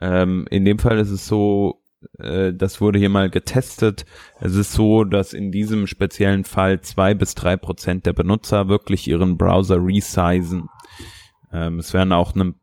Ähm, 0.00 0.46
in 0.50 0.64
dem 0.64 0.78
Fall 0.78 0.98
ist 0.98 1.10
es 1.10 1.26
so, 1.26 1.82
äh, 2.18 2.52
das 2.52 2.80
wurde 2.80 2.98
hier 2.98 3.08
mal 3.08 3.30
getestet. 3.30 4.06
Es 4.40 4.54
ist 4.54 4.72
so, 4.72 5.04
dass 5.04 5.32
in 5.32 5.52
diesem 5.52 5.86
speziellen 5.86 6.44
Fall 6.44 6.80
zwei 6.80 7.14
bis 7.14 7.34
drei 7.34 7.56
Prozent 7.56 8.06
der 8.06 8.12
Benutzer 8.12 8.68
wirklich 8.68 9.08
ihren 9.08 9.36
Browser 9.36 9.78
resizen. 9.84 10.68
Ähm, 11.52 11.78
es 11.78 11.92
werden 11.92 12.12
auch 12.12 12.34
eine 12.34 12.54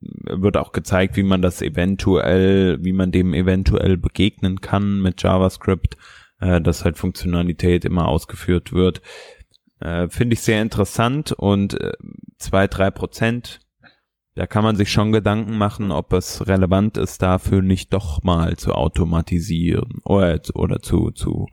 wird 0.00 0.56
auch 0.56 0.72
gezeigt, 0.72 1.16
wie 1.16 1.22
man 1.24 1.42
das 1.42 1.60
eventuell, 1.60 2.78
wie 2.82 2.92
man 2.92 3.10
dem 3.10 3.34
eventuell 3.34 3.96
begegnen 3.96 4.60
kann 4.60 5.00
mit 5.00 5.22
JavaScript, 5.22 5.96
äh, 6.40 6.60
dass 6.60 6.84
halt 6.84 6.98
Funktionalität 6.98 7.84
immer 7.84 8.06
ausgeführt 8.06 8.72
wird. 8.72 9.02
Äh, 9.80 10.08
Finde 10.08 10.34
ich 10.34 10.40
sehr 10.40 10.62
interessant 10.62 11.32
und 11.32 11.80
äh, 11.80 11.92
zwei, 12.38 12.66
drei 12.66 12.90
Prozent 12.90 13.60
da 14.38 14.46
kann 14.46 14.62
man 14.62 14.76
sich 14.76 14.92
schon 14.92 15.10
Gedanken 15.10 15.58
machen, 15.58 15.90
ob 15.90 16.12
es 16.12 16.46
relevant 16.46 16.96
ist, 16.96 17.22
dafür 17.22 17.60
nicht 17.60 17.92
doch 17.92 18.22
mal 18.22 18.56
zu 18.56 18.72
automatisieren 18.72 19.98
oder, 20.04 20.40
oder 20.54 20.78
zu, 20.78 21.10
zu, 21.10 21.48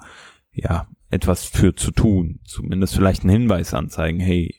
ja, 0.52 0.88
etwas 1.10 1.46
für 1.46 1.74
zu 1.74 1.90
tun. 1.90 2.42
Zumindest 2.46 2.94
vielleicht 2.94 3.24
einen 3.24 3.32
Hinweis 3.32 3.74
anzeigen, 3.74 4.20
hey, 4.20 4.54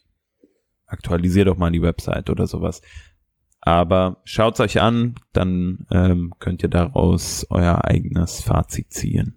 aktualisier 0.86 1.44
doch 1.44 1.56
mal 1.56 1.70
die 1.70 1.82
Website 1.82 2.28
oder 2.28 2.48
sowas. 2.48 2.82
Aber 3.60 4.22
schaut's 4.24 4.58
euch 4.58 4.80
an, 4.80 5.14
dann 5.32 5.86
ähm, 5.92 6.34
könnt 6.40 6.64
ihr 6.64 6.68
daraus 6.68 7.46
euer 7.48 7.84
eigenes 7.84 8.40
Fazit 8.40 8.92
ziehen. 8.92 9.36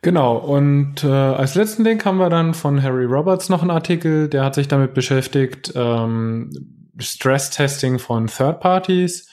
Genau, 0.00 0.38
und 0.38 1.04
äh, 1.04 1.08
als 1.08 1.56
letzten 1.56 1.84
Link 1.84 2.06
haben 2.06 2.16
wir 2.16 2.30
dann 2.30 2.54
von 2.54 2.82
Harry 2.82 3.04
Roberts 3.04 3.50
noch 3.50 3.60
einen 3.60 3.70
Artikel, 3.70 4.30
der 4.30 4.44
hat 4.46 4.54
sich 4.54 4.66
damit 4.66 4.94
beschäftigt, 4.94 5.74
ähm, 5.76 6.78
Stress-Testing 6.98 7.98
von 7.98 8.26
Third 8.26 8.60
Parties. 8.60 9.28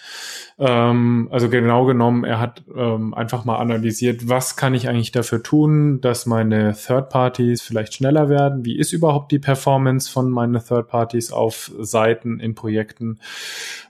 Ähm, 0.58 1.30
also 1.32 1.50
genau 1.50 1.86
genommen, 1.86 2.26
er 2.26 2.39
hat 2.39 2.63
ähm, 2.76 3.13
einfach 3.13 3.45
mal 3.45 3.58
analysiert, 3.58 4.28
was 4.28 4.58
kann 4.58 4.74
ich 4.74 4.89
eigentlich 4.89 5.13
dafür 5.13 5.41
tun, 5.41 6.02
dass 6.02 6.26
meine 6.26 6.74
Third 6.74 7.10
Parties 7.10 7.62
vielleicht 7.62 7.93
schneller 7.93 8.28
werden? 8.28 8.65
Wie 8.65 8.78
ist 8.78 8.91
überhaupt 8.91 9.32
die 9.32 9.39
Performance 9.39 10.12
von 10.12 10.30
meinen 10.30 10.62
Third 10.62 10.90
Parties 10.90 11.31
auf 11.31 11.71
Seiten 11.79 12.42
in 12.42 12.56
Projekten? 12.56 13.19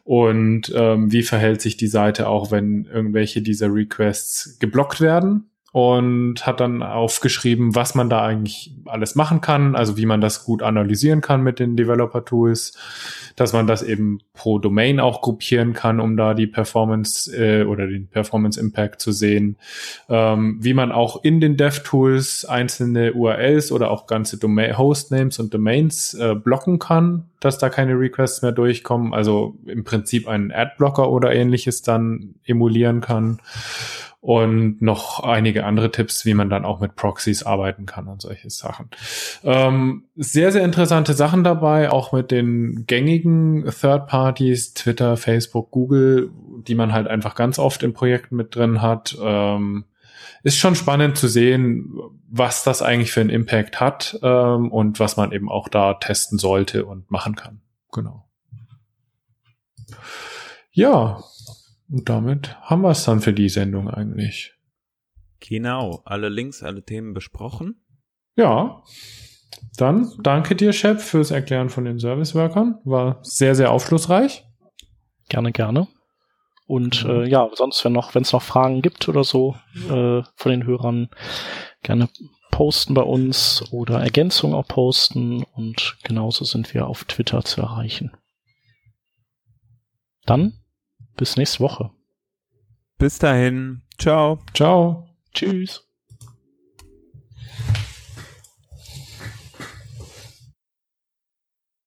Und 0.04 0.72
ähm, 0.76 1.12
wie 1.12 1.24
verhält 1.24 1.62
sich 1.62 1.78
die 1.78 1.88
Seite 1.88 2.28
auch, 2.28 2.52
wenn 2.52 2.86
irgendwelche 2.86 3.42
dieser 3.42 3.74
Requests 3.74 4.58
geblockt 4.60 5.02
werden? 5.02 5.49
Und 5.72 6.48
hat 6.48 6.60
dann 6.60 6.82
aufgeschrieben, 6.82 7.76
was 7.76 7.94
man 7.94 8.10
da 8.10 8.24
eigentlich 8.24 8.74
alles 8.86 9.16
machen 9.16 9.40
kann, 9.42 9.76
also 9.76 9.98
wie 9.98 10.06
man 10.06 10.20
das 10.20 10.44
gut 10.44 10.64
analysieren 10.64 11.22
kann 11.22 11.44
mit 11.44 11.60
den 11.60 11.76
Developer 11.76 12.26
Tools, 12.26 12.76
dass 13.36 13.54
man 13.54 13.68
das 13.68 13.84
eben 13.84 14.20
pro 14.34 14.58
Domain 14.58 15.00
auch 15.00 15.22
gruppieren 15.22 15.74
kann, 15.74 16.00
um 16.00 16.18
da 16.18 16.34
die 16.34 16.48
Performance 16.48 17.32
äh, 17.36 17.66
oder 17.66 17.88
den 17.88 18.08
Performance 18.08 18.60
Impact 18.60 19.00
zu 19.00 19.12
sehen, 19.12 19.58
ähm, 20.10 20.58
wie 20.60 20.74
man 20.74 20.92
auch 20.92 21.24
in 21.24 21.40
den 21.40 21.56
Dev 21.56 21.82
Tools 21.84 22.46
einzelne 22.46 23.14
URLs 23.14 23.72
oder 23.72 23.92
auch 23.92 24.08
ganze 24.08 24.38
Domain 24.38 24.78
Hostnames 24.78 25.38
und 25.40 25.54
Domains 25.54 26.16
äh, 26.16 26.34
blocken 26.36 26.80
kann, 26.80 27.26
dass 27.40 27.60
da 27.60 27.70
keine 27.70 27.94
Requests 27.94 28.42
mehr 28.42 28.52
durchkommen, 28.52 29.14
also 29.14 29.56
im 29.68 29.84
Prinzip 29.84 30.28
einen 30.28 30.52
Adblocker 30.52 31.12
oder 31.12 31.34
ähnliches 31.34 31.84
dann 31.84 32.36
emulieren 32.44 33.02
kann 33.02 33.40
und 34.22 34.82
noch 34.82 35.22
einige 35.22 35.66
andere 35.66 35.92
Tipps, 35.92 36.26
wie 36.26 36.34
man 36.34 36.50
dann 36.50 36.66
auch 36.66 36.82
mit 36.82 36.96
Proxys 36.96 37.44
arbeiten 37.44 37.86
kann 37.86 38.08
und 38.08 38.22
solche 38.22 38.50
Sachen. 38.50 38.90
Ähm, 39.44 40.06
sehr, 40.16 40.52
sehr 40.52 40.66
interessante 40.66 41.14
Sachen 41.14 41.44
dabei, 41.44 41.90
auch 41.90 42.12
mit 42.12 42.30
den 42.30 42.86
gängigen 42.86 43.64
Third 43.66 44.08
Parties, 44.08 44.74
Twitter, 44.74 45.16
Facebook, 45.16 45.72
Google, 45.72 46.32
die 46.68 46.76
man 46.76 46.92
halt 46.92 47.08
einfach 47.08 47.36
ganz 47.36 47.60
oft 47.60 47.82
in 47.82 47.94
Projekten 47.94 48.36
mit 48.36 48.56
drin 48.56 48.82
hat. 48.82 49.18
Ähm, 49.22 49.86
ist 50.44 50.58
schon 50.58 50.76
spannend 50.76 51.18
zu 51.18 51.28
sehen, 51.28 51.90
was 52.30 52.64
das 52.64 52.82
eigentlich 52.82 53.12
für 53.12 53.22
einen 53.22 53.30
Impact 53.30 53.80
hat 53.80 54.20
ähm, 54.22 54.72
und 54.72 55.00
was 55.00 55.18
man 55.18 55.32
eben 55.32 55.50
auch 55.50 55.70
da 55.70 55.94
testen 55.94 56.38
sollte 56.38 56.86
und 56.86 57.10
machen 57.10 57.36
kann. 57.36 57.62
Genau. 57.92 58.26
Ja, 60.72 61.24
und 61.90 62.08
damit 62.10 62.56
haben 62.62 62.82
wir 62.82 62.92
es 62.92 63.04
dann 63.04 63.22
für 63.22 63.34
die 63.34 63.50
Sendung 63.50 63.90
eigentlich. 63.90 64.54
Genau, 65.40 66.02
alle 66.06 66.30
Links, 66.30 66.64
alle 66.64 66.84
Themen 66.84 67.14
besprochen. 67.14 67.82
Ja. 68.36 68.84
Dann 69.78 70.12
danke 70.22 70.56
dir, 70.56 70.74
Shep, 70.74 71.02
fürs 71.02 71.32
Erklären 71.32 71.70
von 71.70 71.86
den 71.86 72.00
Service-Workern. 72.00 72.80
War 72.84 73.20
sehr, 73.24 73.56
sehr 73.56 73.72
aufschlussreich. 73.72 74.46
Gerne, 75.30 75.52
gerne. 75.52 75.88
Und 76.68 77.04
äh, 77.06 77.28
ja, 77.28 77.50
sonst, 77.56 77.84
wenn 77.84 77.94
noch, 77.94 78.14
wenn 78.14 78.22
es 78.22 78.32
noch 78.32 78.44
Fragen 78.44 78.82
gibt 78.82 79.10
oder 79.10 79.24
so 79.24 79.56
äh, 79.90 80.22
von 80.36 80.52
den 80.52 80.66
Hörern, 80.66 81.10
gerne 81.82 82.10
posten 82.52 82.94
bei 82.94 83.02
uns 83.02 83.64
oder 83.72 84.02
Ergänzungen 84.02 84.56
auch 84.56 84.68
posten 84.68 85.44
und 85.44 85.98
genauso 86.04 86.46
sind 86.46 86.74
wir 86.74 86.88
auf 86.88 87.06
Twitter 87.06 87.44
zu 87.44 87.62
erreichen. 87.62 88.12
Dann 90.26 90.59
bis 91.20 91.36
nächste 91.36 91.60
Woche. 91.60 91.92
Bis 92.98 93.20
dahin. 93.20 93.82
Ciao. 93.98 94.40
Ciao. 94.54 95.08
Tschüss. 95.34 95.89